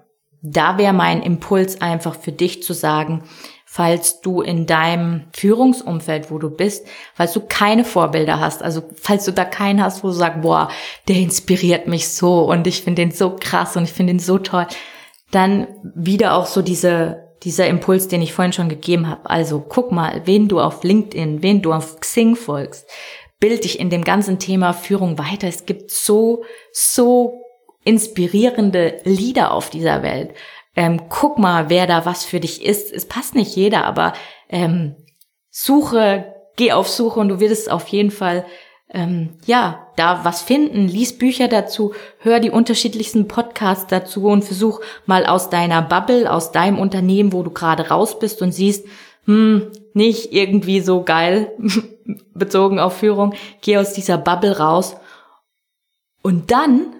Da 0.43 0.77
wäre 0.77 0.93
mein 0.93 1.21
Impuls 1.21 1.81
einfach 1.81 2.15
für 2.15 2.31
dich 2.31 2.63
zu 2.63 2.73
sagen, 2.73 3.23
falls 3.73 4.19
du 4.19 4.41
in 4.41 4.65
deinem 4.65 5.27
Führungsumfeld, 5.31 6.29
wo 6.29 6.39
du 6.39 6.49
bist, 6.49 6.85
falls 7.13 7.31
du 7.31 7.39
keine 7.39 7.85
Vorbilder 7.85 8.41
hast, 8.41 8.61
also 8.61 8.83
falls 8.95 9.23
du 9.23 9.31
da 9.31 9.45
keinen 9.45 9.81
hast, 9.81 10.03
wo 10.03 10.09
du 10.09 10.13
sagst, 10.13 10.41
boah, 10.41 10.69
der 11.07 11.15
inspiriert 11.15 11.87
mich 11.87 12.09
so 12.09 12.41
und 12.51 12.67
ich 12.67 12.81
finde 12.81 13.01
den 13.01 13.11
so 13.11 13.37
krass 13.39 13.77
und 13.77 13.83
ich 13.83 13.93
finde 13.93 14.11
ihn 14.11 14.19
so 14.19 14.39
toll, 14.39 14.67
dann 15.31 15.67
wieder 15.95 16.33
auch 16.33 16.47
so 16.47 16.61
diese 16.61 17.29
dieser 17.43 17.67
Impuls, 17.67 18.09
den 18.09 18.21
ich 18.21 18.33
vorhin 18.33 18.51
schon 18.51 18.67
gegeben 18.67 19.07
habe. 19.07 19.29
Also 19.29 19.63
guck 19.65 19.93
mal, 19.93 20.21
wen 20.25 20.49
du 20.49 20.59
auf 20.59 20.83
LinkedIn, 20.83 21.41
wen 21.41 21.61
du 21.61 21.71
auf 21.71 22.01
Xing 22.01 22.35
folgst. 22.35 22.85
Bild 23.39 23.63
dich 23.63 23.79
in 23.79 23.89
dem 23.89 24.03
ganzen 24.03 24.37
Thema 24.37 24.73
Führung 24.73 25.17
weiter. 25.17 25.47
Es 25.47 25.65
gibt 25.65 25.91
so, 25.91 26.43
so 26.73 27.41
inspirierende 27.85 28.99
Lieder 29.05 29.53
auf 29.53 29.69
dieser 29.69 30.03
Welt 30.03 30.31
ähm, 30.75 31.01
guck 31.09 31.37
mal, 31.37 31.69
wer 31.69 31.87
da 31.87 32.05
was 32.05 32.23
für 32.23 32.39
dich 32.39 32.63
ist. 32.63 32.91
Es 32.91 33.05
passt 33.05 33.35
nicht 33.35 33.55
jeder, 33.55 33.85
aber 33.85 34.13
ähm, 34.49 34.95
Suche, 35.49 36.33
geh 36.55 36.71
auf 36.71 36.87
Suche 36.87 37.19
und 37.19 37.29
du 37.29 37.39
wirst 37.39 37.69
auf 37.69 37.87
jeden 37.87 38.11
Fall 38.11 38.45
ähm, 38.93 39.37
ja, 39.45 39.87
da 39.95 40.25
was 40.25 40.41
finden, 40.41 40.87
lies 40.87 41.17
Bücher 41.17 41.47
dazu, 41.47 41.93
hör 42.19 42.39
die 42.39 42.49
unterschiedlichsten 42.49 43.27
Podcasts 43.27 43.87
dazu 43.87 44.25
und 44.25 44.43
versuch 44.43 44.81
mal 45.05 45.25
aus 45.25 45.49
deiner 45.49 45.81
Bubble, 45.81 46.31
aus 46.31 46.51
deinem 46.51 46.77
Unternehmen, 46.77 47.31
wo 47.31 47.41
du 47.43 47.51
gerade 47.51 47.87
raus 47.89 48.19
bist 48.19 48.41
und 48.41 48.51
siehst, 48.51 48.85
hm, 49.25 49.71
nicht 49.93 50.33
irgendwie 50.33 50.81
so 50.81 51.03
geil, 51.03 51.51
bezogen 52.33 52.79
auf 52.79 52.97
Führung, 52.97 53.33
geh 53.61 53.77
aus 53.77 53.93
dieser 53.93 54.17
Bubble 54.17 54.57
raus. 54.57 54.97
Und 56.21 56.51
dann, 56.51 56.93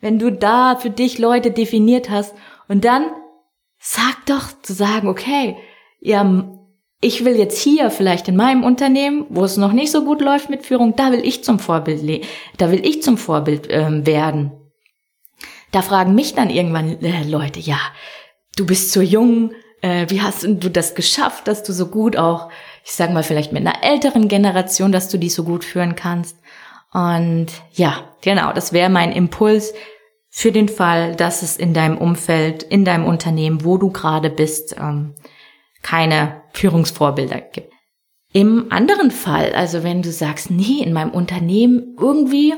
wenn 0.00 0.18
du 0.18 0.30
da 0.32 0.76
für 0.76 0.90
dich 0.90 1.18
Leute 1.18 1.50
definiert 1.50 2.10
hast, 2.10 2.34
und 2.68 2.84
dann 2.84 3.06
sag 3.80 4.24
doch 4.26 4.52
zu 4.62 4.72
sagen, 4.72 5.08
okay, 5.08 5.56
ja, 6.00 6.44
ich 7.00 7.24
will 7.24 7.36
jetzt 7.36 7.58
hier 7.58 7.90
vielleicht 7.90 8.28
in 8.28 8.36
meinem 8.36 8.62
Unternehmen, 8.62 9.26
wo 9.30 9.42
es 9.44 9.56
noch 9.56 9.72
nicht 9.72 9.90
so 9.90 10.04
gut 10.04 10.20
läuft 10.20 10.50
mit 10.50 10.64
Führung, 10.66 10.94
da 10.96 11.12
will 11.12 11.24
ich 11.24 11.42
zum 11.42 11.58
Vorbild, 11.58 12.24
da 12.58 12.70
will 12.70 12.84
ich 12.84 13.02
zum 13.02 13.16
Vorbild 13.16 13.66
ähm, 13.70 14.06
werden. 14.06 14.52
Da 15.72 15.82
fragen 15.82 16.14
mich 16.14 16.34
dann 16.34 16.50
irgendwann 16.50 17.02
äh, 17.02 17.24
Leute, 17.24 17.60
ja, 17.60 17.78
du 18.56 18.66
bist 18.66 18.92
so 18.92 19.00
jung, 19.00 19.52
äh, 19.80 20.06
wie 20.10 20.20
hast 20.20 20.42
du 20.42 20.70
das 20.70 20.94
geschafft, 20.94 21.48
dass 21.48 21.62
du 21.62 21.72
so 21.72 21.86
gut 21.86 22.16
auch, 22.16 22.50
ich 22.84 22.92
sag 22.92 23.12
mal 23.12 23.22
vielleicht 23.22 23.52
mit 23.52 23.66
einer 23.66 23.82
älteren 23.82 24.28
Generation, 24.28 24.92
dass 24.92 25.08
du 25.08 25.18
die 25.18 25.30
so 25.30 25.44
gut 25.44 25.64
führen 25.64 25.96
kannst. 25.96 26.36
Und 26.92 27.48
ja, 27.72 28.14
genau, 28.20 28.52
das 28.52 28.72
wäre 28.72 28.90
mein 28.90 29.12
Impuls 29.12 29.72
für 30.28 30.52
den 30.52 30.68
Fall, 30.68 31.16
dass 31.16 31.42
es 31.42 31.56
in 31.56 31.74
deinem 31.74 31.98
Umfeld, 31.98 32.62
in 32.62 32.84
deinem 32.84 33.04
Unternehmen, 33.04 33.64
wo 33.64 33.76
du 33.76 33.90
gerade 33.90 34.30
bist, 34.30 34.76
ähm, 34.78 35.14
keine 35.82 36.42
Führungsvorbilder 36.52 37.40
gibt. 37.40 37.72
Im 38.32 38.70
anderen 38.70 39.10
Fall, 39.10 39.52
also 39.54 39.82
wenn 39.82 40.02
du 40.02 40.12
sagst, 40.12 40.50
nee, 40.50 40.82
in 40.82 40.92
meinem 40.92 41.10
Unternehmen 41.10 41.96
irgendwie 41.98 42.54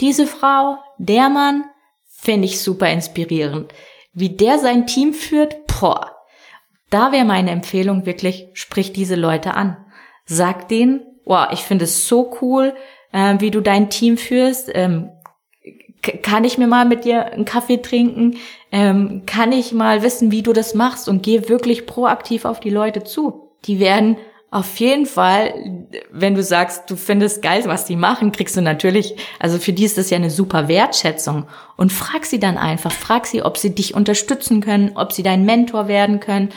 diese 0.00 0.26
Frau, 0.26 0.78
der 0.98 1.28
Mann, 1.28 1.64
finde 2.06 2.46
ich 2.46 2.60
super 2.60 2.88
inspirierend. 2.88 3.72
Wie 4.12 4.36
der 4.36 4.58
sein 4.58 4.86
Team 4.86 5.12
führt, 5.12 5.66
boah. 5.66 6.16
Da 6.88 7.12
wäre 7.12 7.24
meine 7.24 7.50
Empfehlung 7.50 8.06
wirklich, 8.06 8.48
sprich 8.54 8.92
diese 8.92 9.16
Leute 9.16 9.54
an. 9.54 9.76
Sag 10.24 10.68
denen, 10.68 11.02
boah, 11.24 11.50
ich 11.52 11.60
finde 11.60 11.84
es 11.84 12.06
so 12.06 12.36
cool, 12.40 12.74
äh, 13.12 13.36
wie 13.38 13.50
du 13.50 13.60
dein 13.60 13.90
Team 13.90 14.16
führst. 14.16 14.70
Ähm, 14.74 15.10
kann 16.22 16.44
ich 16.44 16.56
mir 16.56 16.66
mal 16.66 16.86
mit 16.86 17.04
dir 17.04 17.26
einen 17.26 17.44
Kaffee 17.44 17.78
trinken? 17.78 18.36
Ähm, 18.72 19.22
kann 19.26 19.52
ich 19.52 19.72
mal 19.72 20.02
wissen, 20.02 20.30
wie 20.30 20.42
du 20.42 20.52
das 20.52 20.74
machst? 20.74 21.08
Und 21.08 21.22
geh 21.22 21.48
wirklich 21.48 21.86
proaktiv 21.86 22.44
auf 22.44 22.60
die 22.60 22.70
Leute 22.70 23.04
zu. 23.04 23.50
Die 23.66 23.80
werden 23.80 24.16
auf 24.52 24.80
jeden 24.80 25.06
Fall, 25.06 25.86
wenn 26.10 26.34
du 26.34 26.42
sagst, 26.42 26.90
du 26.90 26.96
findest 26.96 27.40
geil, 27.40 27.62
was 27.66 27.84
die 27.84 27.94
machen, 27.94 28.32
kriegst 28.32 28.56
du 28.56 28.62
natürlich, 28.62 29.14
also 29.38 29.58
für 29.58 29.72
die 29.72 29.84
ist 29.84 29.96
das 29.96 30.10
ja 30.10 30.16
eine 30.16 30.30
super 30.30 30.66
Wertschätzung. 30.66 31.46
Und 31.76 31.92
frag 31.92 32.26
sie 32.26 32.40
dann 32.40 32.58
einfach, 32.58 32.90
frag 32.90 33.26
sie, 33.26 33.42
ob 33.42 33.56
sie 33.56 33.74
dich 33.74 33.94
unterstützen 33.94 34.60
können, 34.60 34.92
ob 34.96 35.12
sie 35.12 35.22
dein 35.22 35.44
Mentor 35.44 35.86
werden 35.86 36.18
können, 36.18 36.48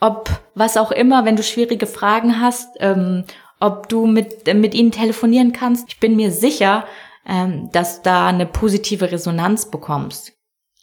ob 0.00 0.30
was 0.54 0.78
auch 0.78 0.90
immer, 0.92 1.26
wenn 1.26 1.36
du 1.36 1.42
schwierige 1.42 1.86
Fragen 1.86 2.40
hast, 2.40 2.68
ähm, 2.80 3.24
ob 3.62 3.88
du 3.88 4.06
mit, 4.06 4.52
mit 4.54 4.74
ihnen 4.74 4.90
telefonieren 4.90 5.52
kannst. 5.52 5.88
Ich 5.88 6.00
bin 6.00 6.16
mir 6.16 6.30
sicher, 6.30 6.84
ähm, 7.26 7.70
dass 7.72 8.02
da 8.02 8.26
eine 8.26 8.46
positive 8.46 9.12
Resonanz 9.12 9.70
bekommst. 9.70 10.32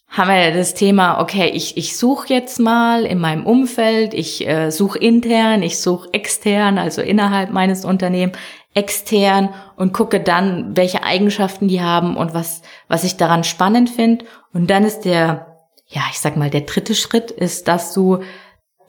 Haben 0.07 0.29
wir 0.29 0.53
das 0.53 0.73
Thema, 0.73 1.21
okay, 1.21 1.51
ich, 1.53 1.77
ich 1.77 1.95
suche 1.95 2.33
jetzt 2.33 2.59
mal 2.59 3.05
in 3.05 3.19
meinem 3.19 3.45
Umfeld, 3.45 4.15
ich 4.15 4.47
äh, 4.47 4.71
suche 4.71 4.97
intern, 4.97 5.61
ich 5.61 5.79
suche 5.79 6.09
extern, 6.13 6.79
also 6.79 7.01
innerhalb 7.01 7.51
meines 7.51 7.85
Unternehmens, 7.85 8.35
extern 8.73 9.53
und 9.75 9.93
gucke 9.93 10.19
dann, 10.19 10.75
welche 10.75 11.03
Eigenschaften 11.03 11.67
die 11.67 11.81
haben 11.81 12.17
und 12.17 12.33
was, 12.33 12.63
was 12.87 13.03
ich 13.03 13.17
daran 13.17 13.43
spannend 13.43 13.89
finde. 13.91 14.25
Und 14.51 14.71
dann 14.71 14.83
ist 14.83 15.01
der, 15.01 15.59
ja, 15.85 16.01
ich 16.09 16.19
sag 16.19 16.37
mal, 16.37 16.49
der 16.49 16.61
dritte 16.61 16.95
Schritt 16.95 17.29
ist, 17.29 17.67
dass 17.67 17.93
du 17.93 18.19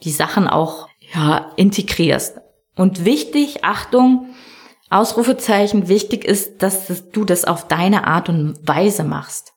die 0.03 0.11
Sachen 0.11 0.47
auch, 0.47 0.87
ja, 1.13 1.51
integrierst. 1.55 2.40
Und 2.75 3.05
wichtig, 3.05 3.63
Achtung, 3.63 4.27
Ausrufezeichen, 4.89 5.87
wichtig 5.87 6.25
ist, 6.25 6.61
dass 6.61 7.09
du 7.11 7.23
das 7.23 7.45
auf 7.45 7.67
deine 7.67 8.07
Art 8.07 8.29
und 8.29 8.67
Weise 8.67 9.03
machst. 9.03 9.53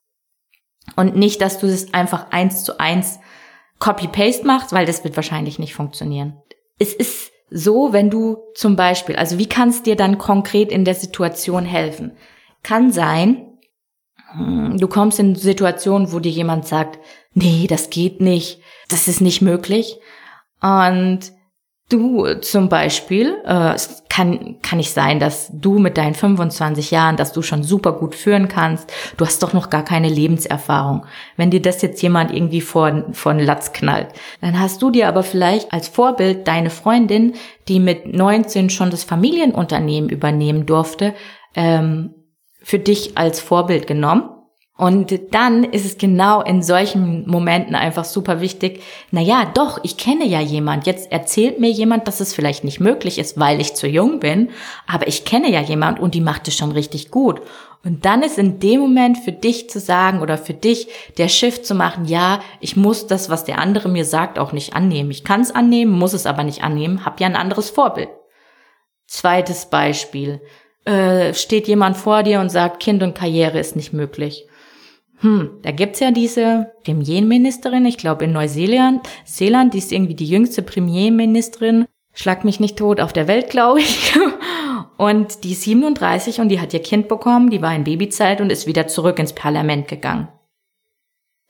Und 0.96 1.16
nicht, 1.16 1.40
dass 1.40 1.58
du 1.58 1.66
es 1.66 1.92
einfach 1.94 2.30
eins 2.30 2.64
zu 2.64 2.78
eins 2.78 3.18
Copy-Paste 3.78 4.46
machst, 4.46 4.72
weil 4.72 4.86
das 4.86 5.02
wird 5.04 5.16
wahrscheinlich 5.16 5.58
nicht 5.58 5.74
funktionieren. 5.74 6.40
Es 6.78 6.92
ist 6.92 7.32
so, 7.50 7.92
wenn 7.92 8.10
du 8.10 8.38
zum 8.54 8.76
Beispiel, 8.76 9.16
also 9.16 9.38
wie 9.38 9.48
kannst 9.48 9.86
dir 9.86 9.96
dann 9.96 10.18
konkret 10.18 10.70
in 10.70 10.84
der 10.84 10.94
Situation 10.94 11.64
helfen? 11.64 12.16
Kann 12.62 12.92
sein, 12.92 13.58
hm, 14.32 14.78
du 14.78 14.88
kommst 14.88 15.18
in 15.18 15.34
Situationen, 15.34 16.12
wo 16.12 16.18
dir 16.18 16.32
jemand 16.32 16.66
sagt, 16.66 16.98
nee, 17.32 17.66
das 17.68 17.90
geht 17.90 18.20
nicht, 18.20 18.60
das 18.88 19.08
ist 19.08 19.20
nicht 19.20 19.42
möglich. 19.42 19.98
Und 20.60 21.32
Du 21.90 22.26
zum 22.40 22.70
Beispiel, 22.70 23.36
äh, 23.44 23.76
kann, 24.08 24.56
kann 24.62 24.78
nicht 24.78 24.92
sein, 24.92 25.20
dass 25.20 25.50
du 25.52 25.78
mit 25.78 25.98
deinen 25.98 26.14
25 26.14 26.90
Jahren, 26.90 27.16
dass 27.16 27.32
du 27.32 27.42
schon 27.42 27.62
super 27.62 27.92
gut 27.92 28.14
führen 28.14 28.48
kannst. 28.48 28.90
Du 29.18 29.26
hast 29.26 29.42
doch 29.42 29.52
noch 29.52 29.68
gar 29.68 29.84
keine 29.84 30.08
Lebenserfahrung. 30.08 31.04
Wenn 31.36 31.50
dir 31.50 31.60
das 31.60 31.82
jetzt 31.82 32.00
jemand 32.00 32.32
irgendwie 32.32 32.62
vor, 32.62 33.12
vor 33.12 33.34
den 33.34 33.44
Latz 33.44 33.72
knallt, 33.72 34.08
dann 34.40 34.58
hast 34.58 34.80
du 34.80 34.90
dir 34.90 35.08
aber 35.08 35.22
vielleicht 35.22 35.72
als 35.72 35.88
Vorbild 35.88 36.48
deine 36.48 36.70
Freundin, 36.70 37.34
die 37.68 37.80
mit 37.80 38.12
19 38.14 38.70
schon 38.70 38.90
das 38.90 39.04
Familienunternehmen 39.04 40.08
übernehmen 40.08 40.64
durfte, 40.64 41.14
ähm, 41.54 42.14
für 42.62 42.78
dich 42.78 43.18
als 43.18 43.40
Vorbild 43.40 43.86
genommen 43.86 44.33
und 44.76 45.32
dann 45.32 45.62
ist 45.62 45.86
es 45.86 45.98
genau 45.98 46.42
in 46.42 46.60
solchen 46.60 47.28
Momenten 47.30 47.76
einfach 47.76 48.04
super 48.04 48.40
wichtig, 48.40 48.82
na 49.12 49.20
ja, 49.20 49.44
doch, 49.54 49.78
ich 49.84 49.96
kenne 49.96 50.26
ja 50.26 50.40
jemand. 50.40 50.84
Jetzt 50.86 51.12
erzählt 51.12 51.60
mir 51.60 51.70
jemand, 51.70 52.08
dass 52.08 52.18
es 52.18 52.34
vielleicht 52.34 52.64
nicht 52.64 52.80
möglich 52.80 53.18
ist, 53.18 53.38
weil 53.38 53.60
ich 53.60 53.74
zu 53.74 53.86
jung 53.86 54.18
bin, 54.18 54.50
aber 54.88 55.06
ich 55.06 55.24
kenne 55.24 55.48
ja 55.48 55.60
jemand 55.60 56.00
und 56.00 56.14
die 56.14 56.20
macht 56.20 56.48
es 56.48 56.56
schon 56.56 56.72
richtig 56.72 57.12
gut. 57.12 57.40
Und 57.84 58.04
dann 58.04 58.24
ist 58.24 58.36
in 58.36 58.58
dem 58.58 58.80
Moment 58.80 59.18
für 59.18 59.30
dich 59.30 59.70
zu 59.70 59.78
sagen 59.78 60.20
oder 60.22 60.38
für 60.38 60.54
dich 60.54 60.88
der 61.18 61.28
Shift 61.28 61.66
zu 61.66 61.76
machen, 61.76 62.06
ja, 62.06 62.40
ich 62.58 62.76
muss 62.76 63.06
das, 63.06 63.30
was 63.30 63.44
der 63.44 63.58
andere 63.58 63.88
mir 63.88 64.04
sagt, 64.04 64.40
auch 64.40 64.52
nicht 64.52 64.74
annehmen. 64.74 65.12
Ich 65.12 65.22
kann 65.22 65.42
es 65.42 65.54
annehmen, 65.54 65.92
muss 65.92 66.14
es 66.14 66.26
aber 66.26 66.42
nicht 66.42 66.64
annehmen, 66.64 67.04
hab 67.04 67.20
ja 67.20 67.28
ein 67.28 67.36
anderes 67.36 67.70
Vorbild. 67.70 68.08
Zweites 69.06 69.66
Beispiel. 69.66 70.40
Äh, 70.84 71.32
steht 71.32 71.68
jemand 71.68 71.96
vor 71.96 72.24
dir 72.24 72.40
und 72.40 72.48
sagt, 72.48 72.82
Kind 72.82 73.04
und 73.04 73.14
Karriere 73.14 73.60
ist 73.60 73.76
nicht 73.76 73.92
möglich 73.92 74.48
hm, 75.20 75.50
da 75.62 75.70
gibt's 75.70 76.00
ja 76.00 76.10
diese 76.10 76.72
Premierministerin, 76.84 77.86
ich 77.86 77.96
glaube 77.96 78.24
in 78.24 78.32
Neuseeland, 78.32 79.08
Seeland, 79.24 79.74
die 79.74 79.78
ist 79.78 79.92
irgendwie 79.92 80.14
die 80.14 80.28
jüngste 80.28 80.62
Premierministerin, 80.62 81.86
schlag 82.12 82.44
mich 82.44 82.60
nicht 82.60 82.76
tot, 82.76 83.00
auf 83.00 83.12
der 83.12 83.28
Welt, 83.28 83.50
glaube 83.50 83.80
ich. 83.80 84.12
Und 84.96 85.44
die 85.44 85.52
ist 85.52 85.62
37 85.62 86.40
und 86.40 86.50
die 86.50 86.60
hat 86.60 86.72
ihr 86.72 86.80
Kind 86.80 87.08
bekommen, 87.08 87.50
die 87.50 87.60
war 87.60 87.74
in 87.74 87.82
Babyzeit 87.82 88.40
und 88.40 88.52
ist 88.52 88.68
wieder 88.68 88.86
zurück 88.86 89.18
ins 89.18 89.32
Parlament 89.32 89.88
gegangen. 89.88 90.28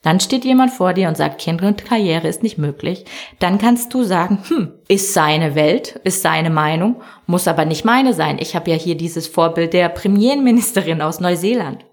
Dann 0.02 0.20
steht 0.20 0.44
jemand 0.44 0.70
vor 0.70 0.92
dir 0.92 1.08
und 1.08 1.16
sagt, 1.16 1.40
Kind 1.40 1.62
und 1.62 1.84
Karriere 1.84 2.28
ist 2.28 2.42
nicht 2.42 2.58
möglich. 2.58 3.04
Dann 3.38 3.58
kannst 3.58 3.92
du 3.92 4.02
sagen, 4.02 4.38
hm, 4.48 4.72
ist 4.88 5.14
seine 5.14 5.54
Welt, 5.54 6.00
ist 6.04 6.22
seine 6.22 6.50
Meinung, 6.50 7.02
muss 7.26 7.48
aber 7.48 7.64
nicht 7.64 7.84
meine 7.84 8.12
sein. 8.12 8.38
Ich 8.38 8.54
habe 8.54 8.70
ja 8.70 8.76
hier 8.76 8.96
dieses 8.96 9.26
Vorbild 9.26 9.72
der 9.72 9.88
Premierministerin 9.88 11.00
aus 11.00 11.20
Neuseeland. 11.20 11.84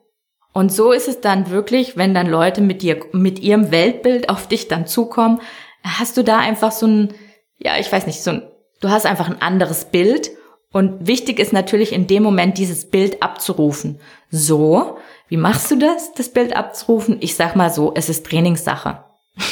Und 0.53 0.71
so 0.71 0.91
ist 0.91 1.07
es 1.07 1.21
dann 1.21 1.49
wirklich, 1.49 1.95
wenn 1.95 2.13
dann 2.13 2.27
Leute 2.27 2.61
mit 2.61 2.81
dir, 2.81 2.99
mit 3.13 3.39
ihrem 3.39 3.71
Weltbild 3.71 4.29
auf 4.29 4.47
dich 4.47 4.67
dann 4.67 4.85
zukommen, 4.85 5.39
hast 5.83 6.17
du 6.17 6.23
da 6.23 6.39
einfach 6.39 6.71
so 6.71 6.87
ein, 6.87 7.13
ja, 7.57 7.77
ich 7.79 7.91
weiß 7.91 8.05
nicht, 8.05 8.21
so 8.21 8.31
ein, 8.31 8.41
du 8.81 8.89
hast 8.89 9.05
einfach 9.05 9.29
ein 9.29 9.41
anderes 9.41 9.85
Bild. 9.85 10.31
Und 10.73 11.07
wichtig 11.07 11.39
ist 11.39 11.51
natürlich 11.53 11.91
in 11.93 12.07
dem 12.07 12.23
Moment 12.23 12.57
dieses 12.57 12.89
Bild 12.89 13.21
abzurufen. 13.21 13.99
So, 14.29 14.97
wie 15.27 15.37
machst 15.37 15.69
du 15.71 15.77
das, 15.77 16.13
das 16.13 16.29
Bild 16.29 16.55
abzurufen? 16.55 17.17
Ich 17.19 17.35
sag 17.35 17.55
mal 17.55 17.69
so, 17.69 17.93
es 17.95 18.09
ist 18.09 18.25
Trainingssache. 18.25 19.03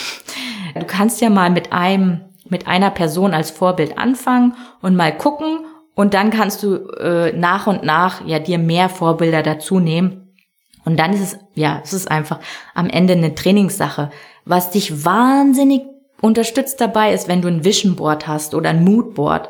Du 0.75 0.85
kannst 0.85 1.19
ja 1.19 1.31
mal 1.31 1.49
mit 1.49 1.73
einem, 1.73 2.25
mit 2.47 2.67
einer 2.67 2.91
Person 2.91 3.33
als 3.33 3.49
Vorbild 3.49 3.97
anfangen 3.97 4.55
und 4.83 4.95
mal 4.95 5.17
gucken 5.17 5.65
und 5.95 6.13
dann 6.13 6.29
kannst 6.29 6.61
du 6.61 6.75
äh, 6.99 7.33
nach 7.33 7.65
und 7.65 7.83
nach 7.83 8.25
ja 8.25 8.37
dir 8.37 8.59
mehr 8.59 8.87
Vorbilder 8.87 9.41
dazu 9.41 9.79
nehmen 9.79 10.28
und 10.85 10.97
dann 10.97 11.13
ist 11.13 11.21
es, 11.21 11.39
ja, 11.55 11.81
es 11.83 11.93
ist 11.93 12.09
einfach 12.09 12.39
am 12.73 12.89
Ende 12.89 13.13
eine 13.13 13.35
Trainingssache. 13.35 14.11
Was 14.45 14.71
dich 14.71 15.05
wahnsinnig 15.05 15.83
unterstützt 16.21 16.81
dabei 16.81 17.13
ist, 17.13 17.27
wenn 17.27 17.41
du 17.41 17.47
ein 17.47 17.63
Vision 17.63 17.95
Board 17.95 18.27
hast 18.27 18.53
oder 18.55 18.71
ein 18.71 18.83
Mood 18.83 19.13
Board. 19.15 19.49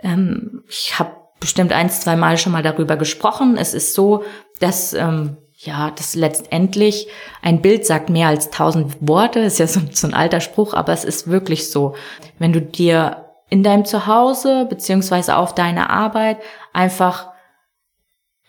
Ähm, 0.00 0.62
ich 0.68 0.98
habe 0.98 1.12
bestimmt 1.40 1.72
eins, 1.72 2.00
zwei 2.00 2.16
Mal 2.16 2.38
schon 2.38 2.52
mal 2.52 2.62
darüber 2.62 2.96
gesprochen. 2.96 3.56
Es 3.56 3.74
ist 3.74 3.94
so, 3.94 4.24
dass 4.60 4.92
ähm, 4.92 5.36
ja, 5.54 5.90
das 5.90 6.14
letztendlich, 6.14 7.08
ein 7.42 7.62
Bild 7.62 7.84
sagt 7.84 8.10
mehr 8.10 8.28
als 8.28 8.50
tausend 8.50 8.96
Worte, 9.00 9.40
ist 9.40 9.58
ja 9.58 9.66
so, 9.66 9.80
so 9.90 10.06
ein 10.06 10.14
alter 10.14 10.40
Spruch, 10.40 10.72
aber 10.72 10.92
es 10.92 11.04
ist 11.04 11.28
wirklich 11.28 11.70
so. 11.70 11.94
Wenn 12.38 12.52
du 12.52 12.62
dir 12.62 13.24
in 13.50 13.62
deinem 13.64 13.84
Zuhause 13.84 14.66
beziehungsweise 14.68 15.36
auf 15.36 15.54
deiner 15.54 15.90
Arbeit 15.90 16.38
einfach 16.72 17.30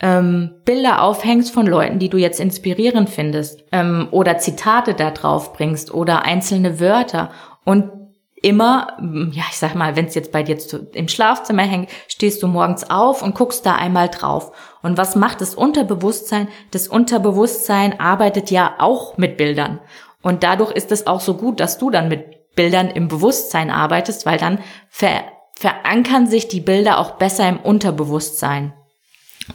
ähm, 0.01 0.51
Bilder 0.65 1.01
aufhängst 1.01 1.53
von 1.53 1.67
Leuten, 1.67 1.99
die 1.99 2.09
du 2.09 2.17
jetzt 2.17 2.39
inspirierend 2.39 3.09
findest 3.09 3.63
ähm, 3.71 4.07
oder 4.11 4.37
Zitate 4.37 4.93
da 4.93 5.11
drauf 5.11 5.53
bringst 5.53 5.93
oder 5.93 6.23
einzelne 6.23 6.79
Wörter 6.79 7.31
und 7.65 7.91
immer, 8.41 8.97
ja, 9.31 9.43
ich 9.49 9.57
sag 9.57 9.75
mal, 9.75 9.95
wenn 9.95 10.05
es 10.05 10.15
jetzt 10.15 10.31
bei 10.31 10.43
dir 10.43 10.57
zu, 10.57 10.87
im 10.93 11.07
Schlafzimmer 11.07 11.63
hängt, 11.63 11.89
stehst 12.07 12.41
du 12.41 12.47
morgens 12.47 12.89
auf 12.89 13.21
und 13.21 13.35
guckst 13.35 13.65
da 13.65 13.75
einmal 13.75 14.07
drauf. 14.07 14.51
Und 14.81 14.97
was 14.97 15.15
macht 15.15 15.41
das 15.41 15.55
Unterbewusstsein? 15.55 16.47
Das 16.71 16.87
Unterbewusstsein 16.87 17.99
arbeitet 17.99 18.49
ja 18.49 18.75
auch 18.79 19.17
mit 19.17 19.35
Bildern. 19.35 19.79
Und 20.21 20.43
dadurch 20.43 20.71
ist 20.71 20.91
es 20.91 21.07
auch 21.07 21.19
so 21.19 21.35
gut, 21.35 21.59
dass 21.59 21.77
du 21.77 21.89
dann 21.89 22.07
mit 22.07 22.55
Bildern 22.55 22.87
im 22.87 23.07
Bewusstsein 23.07 23.71
arbeitest, 23.71 24.25
weil 24.25 24.37
dann 24.37 24.59
ver 24.89 25.23
verankern 25.57 26.25
sich 26.25 26.47
die 26.47 26.61
Bilder 26.61 26.99
auch 26.99 27.17
besser 27.17 27.49
im 27.49 27.59
Unterbewusstsein. 27.59 28.73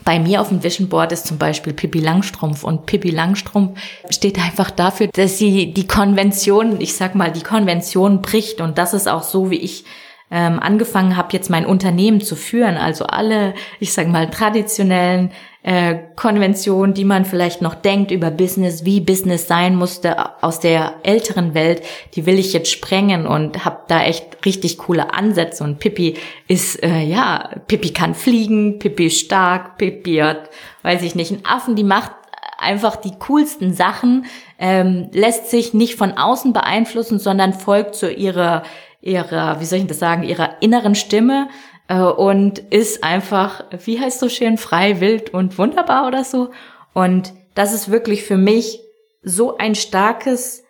Bei 0.03 0.19
mir 0.19 0.41
auf 0.41 0.49
dem 0.49 0.63
Vision 0.63 0.89
Board 0.89 1.11
ist 1.11 1.27
zum 1.27 1.37
Beispiel 1.37 1.73
Pippi 1.73 1.99
Langstrumpf 1.99 2.63
und 2.63 2.85
Pippi 2.85 3.11
Langstrumpf 3.11 3.79
steht 4.09 4.37
einfach 4.37 4.71
dafür, 4.71 5.07
dass 5.07 5.37
sie 5.37 5.73
die 5.73 5.87
Konvention, 5.87 6.81
ich 6.81 6.95
sag 6.95 7.15
mal, 7.15 7.31
die 7.31 7.43
Konvention 7.43 8.21
bricht 8.21 8.61
und 8.61 8.77
das 8.77 8.93
ist 8.93 9.07
auch 9.07 9.23
so, 9.23 9.49
wie 9.49 9.59
ich 9.59 9.85
ähm, 10.31 10.59
angefangen 10.59 11.15
habe, 11.17 11.29
jetzt 11.33 11.49
mein 11.49 11.65
Unternehmen 11.65 12.19
zu 12.19 12.35
führen. 12.35 12.77
Also 12.77 13.05
alle, 13.05 13.53
ich 13.79 13.93
sage 13.93 14.09
mal, 14.09 14.29
traditionellen 14.29 15.31
äh, 15.65 15.97
Konventionen, 16.15 16.93
die 16.93 17.05
man 17.05 17.25
vielleicht 17.25 17.63
noch 17.63 17.73
denkt 17.73 18.11
über 18.11 18.29
Business, 18.29 18.85
wie 18.85 18.99
Business 18.99 19.47
sein 19.47 19.75
musste 19.75 20.43
aus 20.43 20.59
der 20.59 20.93
älteren 21.01 21.55
Welt, 21.55 21.81
die 22.13 22.27
will 22.27 22.37
ich 22.37 22.53
jetzt 22.53 22.71
sprengen 22.71 23.25
und 23.25 23.65
habe 23.65 23.79
da 23.87 24.03
echt 24.03 24.45
richtig 24.45 24.77
coole 24.77 25.15
Ansätze. 25.15 25.63
Und 25.63 25.79
Pippi 25.79 26.17
ist, 26.47 26.83
äh, 26.83 27.01
ja, 27.01 27.49
Pippi 27.67 27.93
kann 27.93 28.13
fliegen, 28.13 28.77
Pippi 28.77 29.07
ist 29.07 29.21
stark, 29.21 29.79
Pippi 29.79 30.17
hat, 30.17 30.51
weiß 30.83 31.01
ich 31.01 31.15
nicht, 31.15 31.31
einen 31.31 31.45
Affen, 31.47 31.75
die 31.75 31.83
macht 31.83 32.11
einfach 32.59 32.95
die 32.97 33.17
coolsten 33.17 33.73
Sachen, 33.73 34.27
ähm, 34.59 35.09
lässt 35.13 35.49
sich 35.49 35.73
nicht 35.73 35.95
von 35.95 36.11
außen 36.11 36.53
beeinflussen, 36.53 37.17
sondern 37.17 37.53
folgt 37.53 37.95
zu 37.95 38.11
ihrer 38.11 38.61
ihrer, 39.01 39.59
wie 39.59 39.65
soll 39.65 39.79
ich 39.79 39.87
das 39.87 39.99
sagen, 39.99 40.23
ihrer 40.23 40.61
inneren 40.61 40.95
Stimme 40.95 41.47
und 41.87 42.59
ist 42.59 43.03
einfach, 43.03 43.63
wie 43.85 43.99
heißt 43.99 44.19
so 44.19 44.29
schön, 44.29 44.57
frei, 44.57 44.99
wild 45.01 45.33
und 45.33 45.57
wunderbar 45.57 46.07
oder 46.07 46.23
so. 46.23 46.51
Und 46.93 47.33
das 47.53 47.73
ist 47.73 47.91
wirklich 47.91 48.23
für 48.23 48.37
mich 48.37 48.79
so 49.21 49.57
ein 49.57 49.75
starkes, 49.75 50.63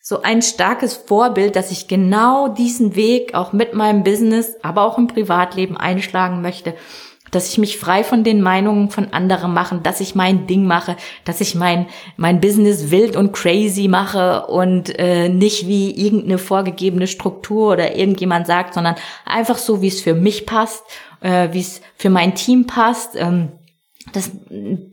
so 0.00 0.22
ein 0.22 0.42
starkes 0.42 0.94
Vorbild, 0.94 1.56
dass 1.56 1.70
ich 1.70 1.88
genau 1.88 2.48
diesen 2.48 2.96
Weg 2.96 3.34
auch 3.34 3.52
mit 3.52 3.74
meinem 3.74 4.02
Business, 4.02 4.56
aber 4.62 4.82
auch 4.82 4.98
im 4.98 5.06
Privatleben 5.06 5.76
einschlagen 5.76 6.42
möchte 6.42 6.74
dass 7.34 7.50
ich 7.50 7.58
mich 7.58 7.78
frei 7.78 8.04
von 8.04 8.24
den 8.24 8.40
Meinungen 8.40 8.90
von 8.90 9.12
anderen 9.12 9.52
mache, 9.52 9.78
dass 9.82 10.00
ich 10.00 10.14
mein 10.14 10.46
Ding 10.46 10.66
mache, 10.66 10.96
dass 11.24 11.40
ich 11.40 11.54
mein, 11.54 11.86
mein 12.16 12.40
Business 12.40 12.90
wild 12.90 13.16
und 13.16 13.32
crazy 13.32 13.88
mache 13.88 14.46
und 14.46 14.98
äh, 14.98 15.28
nicht 15.28 15.66
wie 15.66 15.90
irgendeine 15.90 16.38
vorgegebene 16.38 17.06
Struktur 17.06 17.72
oder 17.72 17.96
irgendjemand 17.96 18.46
sagt, 18.46 18.74
sondern 18.74 18.96
einfach 19.24 19.58
so, 19.58 19.82
wie 19.82 19.88
es 19.88 20.00
für 20.00 20.14
mich 20.14 20.46
passt, 20.46 20.84
äh, 21.20 21.48
wie 21.52 21.60
es 21.60 21.80
für 21.96 22.10
mein 22.10 22.34
Team 22.34 22.66
passt. 22.66 23.16
Ähm, 23.16 23.52
das 24.12 24.30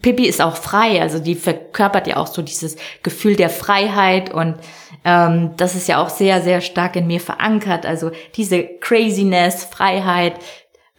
Pippi 0.01 0.25
ist 0.25 0.41
auch 0.41 0.55
frei, 0.55 1.01
also 1.01 1.19
die 1.19 1.35
verkörpert 1.35 2.07
ja 2.07 2.17
auch 2.17 2.27
so 2.27 2.41
dieses 2.41 2.77
Gefühl 3.03 3.35
der 3.35 3.49
Freiheit 3.49 4.33
und 4.33 4.55
ähm, 5.03 5.51
das 5.57 5.75
ist 5.75 5.87
ja 5.87 6.01
auch 6.01 6.09
sehr, 6.09 6.41
sehr 6.41 6.61
stark 6.61 6.95
in 6.95 7.07
mir 7.07 7.19
verankert. 7.19 7.85
Also 7.85 8.11
diese 8.35 8.63
Craziness, 8.63 9.65
Freiheit, 9.65 10.35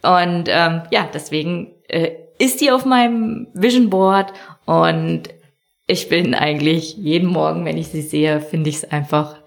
und 0.03 0.45
ähm, 0.47 0.83
ja, 0.91 1.09
deswegen 1.13 1.75
äh, 1.87 2.11
ist 2.37 2.61
die 2.61 2.71
auf 2.71 2.85
meinem 2.85 3.47
Vision 3.53 3.89
Board 3.89 4.33
und 4.65 5.23
ich 5.87 6.09
bin 6.09 6.33
eigentlich 6.33 6.97
jeden 6.97 7.29
Morgen, 7.29 7.65
wenn 7.65 7.77
ich 7.77 7.87
sie 7.87 8.01
sehe, 8.01 8.41
finde 8.41 8.69
ich 8.69 8.77
es 8.77 8.91
einfach 8.91 9.37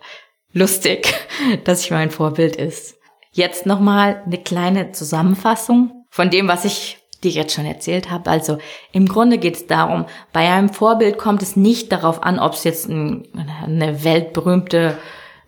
lustig, 0.53 1.15
dass 1.65 1.83
sie 1.83 1.95
mein 1.95 2.11
Vorbild 2.11 2.57
ist. 2.57 2.97
Jetzt 3.33 3.67
nochmal 3.67 4.23
eine 4.25 4.39
kleine 4.39 4.93
Zusammenfassung 4.93 6.07
von 6.11 6.31
dem, 6.31 6.49
was 6.49 6.65
ich 6.65 6.99
dir 7.23 7.31
jetzt 7.31 7.55
schon 7.55 7.67
erzählt 7.67 8.11
habe. 8.11 8.31
Also 8.31 8.59
im 8.93 9.07
Grunde 9.07 9.39
geht 9.39 9.57
es 9.57 9.67
darum, 9.67 10.07
bei 10.33 10.51
einem 10.51 10.71
Vorbild 10.71 11.19
kommt 11.19 11.43
es 11.43 11.57
nicht 11.57 11.93
darauf 11.93 12.23
an, 12.23 12.39
ob 12.39 12.55
es 12.55 12.65
jetzt 12.65 12.89
ein, 12.89 13.27
eine 13.63 14.05
weltberühmte 14.05 14.97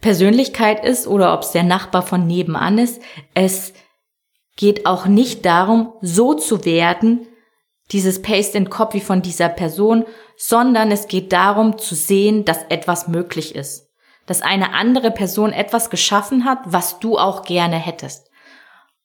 Persönlichkeit 0.01 0.85
ist 0.85 1.07
oder 1.07 1.35
ob 1.35 1.43
es 1.43 1.53
der 1.53 1.63
Nachbar 1.63 2.03
von 2.03 2.27
nebenan 2.27 2.79
ist. 2.79 3.03
Es 3.35 3.73
geht 4.59 4.87
auch 4.87 5.07
nicht 5.07 5.47
darum, 5.47 5.95
so 6.03 6.35
zu 6.35 6.67
werden, 6.67 7.27
dieses 7.93 8.21
Paste 8.21 8.59
and 8.59 8.71
Copy 8.71 9.01
von 9.01 9.23
dieser 9.23 9.49
Person, 9.49 10.05
sondern 10.37 10.91
es 10.91 11.07
geht 11.07 11.33
darum 11.33 11.79
zu 11.79 11.95
sehen, 11.95 12.45
dass 12.45 12.65
etwas 12.69 13.09
möglich 13.09 13.55
ist. 13.55 13.89
Dass 14.27 14.43
eine 14.43 14.75
andere 14.75 15.13
Person 15.13 15.53
etwas 15.53 15.89
geschaffen 15.91 16.45
hat, 16.45 16.59
was 16.67 16.99
du 16.99 17.17
auch 17.17 17.45
gerne 17.45 17.77
hättest. 17.77 18.29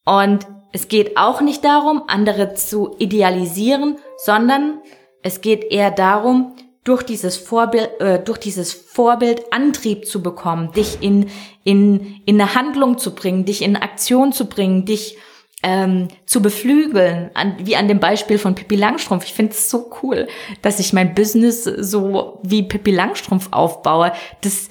Und 0.05 0.47
es 0.73 0.87
geht 0.87 1.17
auch 1.17 1.39
nicht 1.39 1.63
darum, 1.63 2.03
andere 2.07 2.55
zu 2.55 2.95
idealisieren, 2.97 3.99
sondern 4.17 4.81
es 5.21 5.39
geht 5.39 5.71
eher 5.71 5.91
darum, 5.91 6.55
durch 6.83 7.03
dieses 7.03 7.37
Vorbild, 7.37 8.01
äh, 8.01 8.21
durch 8.21 8.39
dieses 8.39 8.73
Vorbild 8.73 9.53
Antrieb 9.53 10.07
zu 10.07 10.23
bekommen, 10.23 10.71
dich 10.73 10.97
in, 11.01 11.29
in, 11.63 12.21
in 12.25 12.41
eine 12.41 12.55
Handlung 12.55 12.97
zu 12.97 13.13
bringen, 13.13 13.45
dich 13.45 13.61
in 13.61 13.77
Aktion 13.77 14.33
zu 14.33 14.47
bringen, 14.49 14.85
dich 14.85 15.15
ähm, 15.63 16.09
zu 16.25 16.41
beflügeln, 16.41 17.31
an, 17.33 17.55
wie 17.59 17.75
an 17.75 17.87
dem 17.87 17.99
Beispiel 17.99 18.37
von 18.37 18.53
Pippi 18.53 18.75
Langstrumpf. 18.75 19.25
Ich 19.25 19.33
finde 19.33 19.53
es 19.53 19.69
so 19.69 19.89
cool, 20.03 20.27
dass 20.61 20.79
ich 20.79 20.93
mein 20.93 21.15
Business 21.15 21.63
so 21.63 22.39
wie 22.43 22.63
Pippi 22.63 22.91
Langstrumpf 22.91 23.47
aufbaue. 23.51 24.11
Das, 24.41 24.67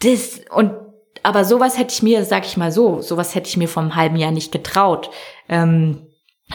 das, 0.00 0.40
und, 0.54 0.72
aber 1.24 1.44
sowas 1.44 1.76
hätte 1.76 1.92
ich 1.92 2.02
mir, 2.02 2.24
sag 2.24 2.46
ich 2.46 2.56
mal 2.56 2.70
so, 2.70 3.02
sowas 3.02 3.34
hätte 3.34 3.48
ich 3.48 3.56
mir 3.56 3.68
vom 3.68 3.96
halben 3.96 4.16
Jahr 4.16 4.30
nicht 4.30 4.52
getraut. 4.52 5.10
Ähm, 5.48 6.06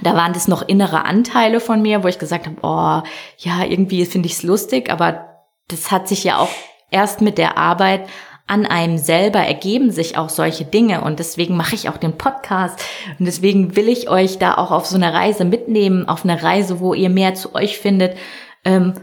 da 0.02 0.15
waren 0.15 0.34
das 0.34 0.48
noch 0.48 0.67
innere 0.67 1.06
Anteile 1.06 1.60
von 1.60 1.82
mir, 1.82 2.04
wo 2.04 2.08
ich 2.08 2.17
gesagt 2.17 2.48
habe, 2.48 2.58
oh, 2.63 3.08
ja, 3.38 3.65
irgendwie 3.67 4.06
finde 4.06 4.28
ich 4.28 4.34
es 4.34 4.43
lustig, 4.43 4.89
aber 4.89 5.28
das 5.67 5.91
hat 5.91 6.08
sich 6.08 6.24
ja 6.24 6.38
auch 6.38 6.50
erst 6.89 7.22
mit 7.22 7.38
der 7.38 7.58
Arbeit 7.58 8.08
an 8.46 8.66
einem 8.66 8.98
selber 8.98 9.40
ergeben 9.40 9.92
sich 9.92 10.18
auch 10.18 10.30
solche 10.30 10.66
Dinge 10.66 11.02
und 11.02 11.20
deswegen 11.20 11.56
mache 11.56 11.76
ich 11.76 11.90
auch 11.90 11.98
den 11.98 12.18
Podcast 12.18 12.80
und 13.18 13.26
deswegen 13.26 13.76
will 13.76 13.88
ich 13.88 14.10
euch 14.10 14.38
da 14.38 14.56
auch 14.56 14.72
auf 14.72 14.86
so 14.86 14.98
eine 14.98 15.14
Reise 15.14 15.46
mitnehmen, 15.46 16.10
auf 16.10 16.26
eine 16.26 16.44
Reise, 16.44 16.80
wo 16.80 16.94
ihr 16.94 17.10
mehr 17.10 17.36
zu 17.36 17.56
euch 17.56 17.78
findet. 17.80 18.18
Ähm, 18.66 18.94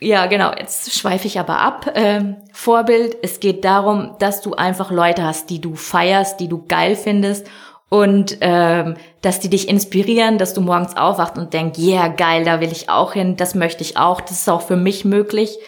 ja, 0.00 0.26
genau, 0.26 0.52
jetzt 0.56 0.96
schweife 0.96 1.26
ich 1.26 1.40
aber 1.40 1.58
ab. 1.58 1.90
Ähm, 1.96 2.36
Vorbild, 2.52 3.16
es 3.22 3.40
geht 3.40 3.64
darum, 3.64 4.14
dass 4.20 4.40
du 4.40 4.54
einfach 4.54 4.92
Leute 4.92 5.24
hast, 5.24 5.50
die 5.50 5.60
du 5.60 5.74
feierst, 5.74 6.38
die 6.38 6.48
du 6.48 6.64
geil 6.68 6.94
findest 6.94 7.48
und 7.88 8.38
ähm, 8.40 8.96
dass 9.22 9.40
die 9.40 9.50
dich 9.50 9.68
inspirieren, 9.68 10.38
dass 10.38 10.54
du 10.54 10.60
morgens 10.60 10.96
aufwachst 10.96 11.36
und 11.36 11.52
denkst, 11.52 11.80
yeah, 11.80 12.06
geil, 12.06 12.44
da 12.44 12.60
will 12.60 12.70
ich 12.70 12.88
auch 12.88 13.14
hin, 13.14 13.36
das 13.36 13.56
möchte 13.56 13.82
ich 13.82 13.96
auch, 13.96 14.20
das 14.20 14.42
ist 14.42 14.48
auch 14.48 14.62
für 14.62 14.76
mich 14.76 15.04
möglich. 15.04 15.58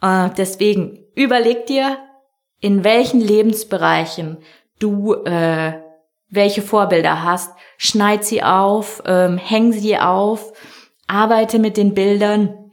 Äh, 0.00 0.28
deswegen 0.36 1.00
überleg 1.16 1.66
dir, 1.66 1.98
in 2.62 2.84
welchen 2.84 3.20
Lebensbereichen 3.20 4.38
du 4.78 5.12
äh, 5.24 5.74
welche 6.30 6.62
Vorbilder 6.62 7.22
hast, 7.22 7.52
schneid 7.76 8.24
sie 8.24 8.42
auf, 8.42 9.02
ähm, 9.04 9.36
häng 9.36 9.72
sie 9.72 9.98
auf, 9.98 10.54
arbeite 11.06 11.58
mit 11.58 11.76
den 11.76 11.92
Bildern 11.92 12.72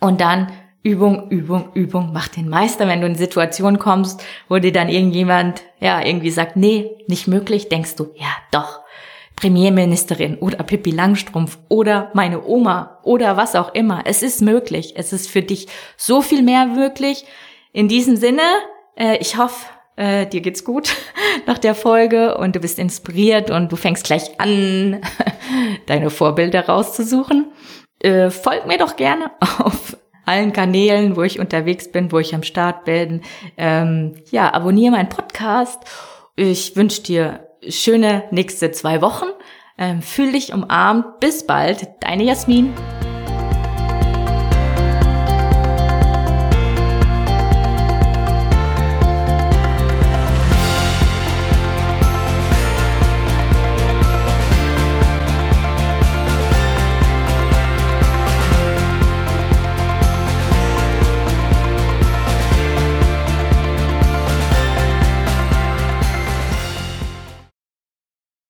und 0.00 0.22
dann 0.22 0.50
Übung, 0.82 1.28
Übung, 1.30 1.72
Übung, 1.74 2.10
mach 2.12 2.28
den 2.28 2.48
Meister. 2.48 2.88
Wenn 2.88 3.00
du 3.00 3.06
in 3.08 3.16
Situationen 3.16 3.78
kommst, 3.78 4.22
wo 4.48 4.58
dir 4.58 4.72
dann 4.72 4.88
irgendjemand, 4.88 5.62
ja, 5.80 6.00
irgendwie 6.00 6.30
sagt, 6.30 6.56
nee, 6.56 6.90
nicht 7.08 7.26
möglich, 7.26 7.68
denkst 7.68 7.96
du, 7.96 8.12
ja, 8.14 8.28
doch, 8.52 8.80
Premierministerin 9.34 10.38
oder 10.38 10.62
Pippi 10.62 10.92
Langstrumpf 10.92 11.58
oder 11.68 12.10
meine 12.14 12.46
Oma 12.46 13.00
oder 13.02 13.36
was 13.36 13.56
auch 13.56 13.74
immer. 13.74 14.02
Es 14.06 14.22
ist 14.22 14.40
möglich. 14.40 14.94
Es 14.96 15.12
ist 15.12 15.28
für 15.28 15.42
dich 15.42 15.66
so 15.96 16.22
viel 16.22 16.42
mehr 16.42 16.64
möglich. 16.66 17.26
In 17.72 17.88
diesem 17.88 18.16
Sinne, 18.16 18.42
äh, 18.96 19.16
ich 19.18 19.36
hoffe, 19.36 19.66
äh, 19.96 20.26
dir 20.26 20.40
geht's 20.40 20.64
gut 20.64 20.94
nach 21.46 21.58
der 21.58 21.74
Folge 21.74 22.36
und 22.36 22.56
du 22.56 22.60
bist 22.60 22.78
inspiriert 22.78 23.50
und 23.50 23.72
du 23.72 23.76
fängst 23.76 24.04
gleich 24.04 24.40
an, 24.40 25.00
deine 25.86 26.10
Vorbilder 26.10 26.66
rauszusuchen. 26.66 27.52
Äh, 28.00 28.30
folg 28.30 28.66
mir 28.66 28.78
doch 28.78 28.96
gerne 28.96 29.30
auf 29.58 29.96
allen 30.26 30.52
Kanälen, 30.52 31.16
wo 31.16 31.22
ich 31.22 31.38
unterwegs 31.38 31.90
bin, 31.90 32.12
wo 32.12 32.18
ich 32.18 32.34
am 32.34 32.42
Start 32.42 32.84
bin. 32.84 33.22
Ähm, 33.56 34.16
ja, 34.30 34.52
abonniere 34.52 34.92
meinen 34.92 35.08
Podcast. 35.08 35.82
Ich 36.34 36.76
wünsche 36.76 37.02
dir 37.02 37.48
schöne 37.68 38.24
nächste 38.30 38.72
zwei 38.72 39.00
Wochen. 39.00 39.26
Ähm, 39.78 40.02
fühl 40.02 40.32
dich 40.32 40.52
umarmt. 40.52 41.20
Bis 41.20 41.46
bald. 41.46 41.88
Deine 42.00 42.24
Jasmin. 42.24 42.72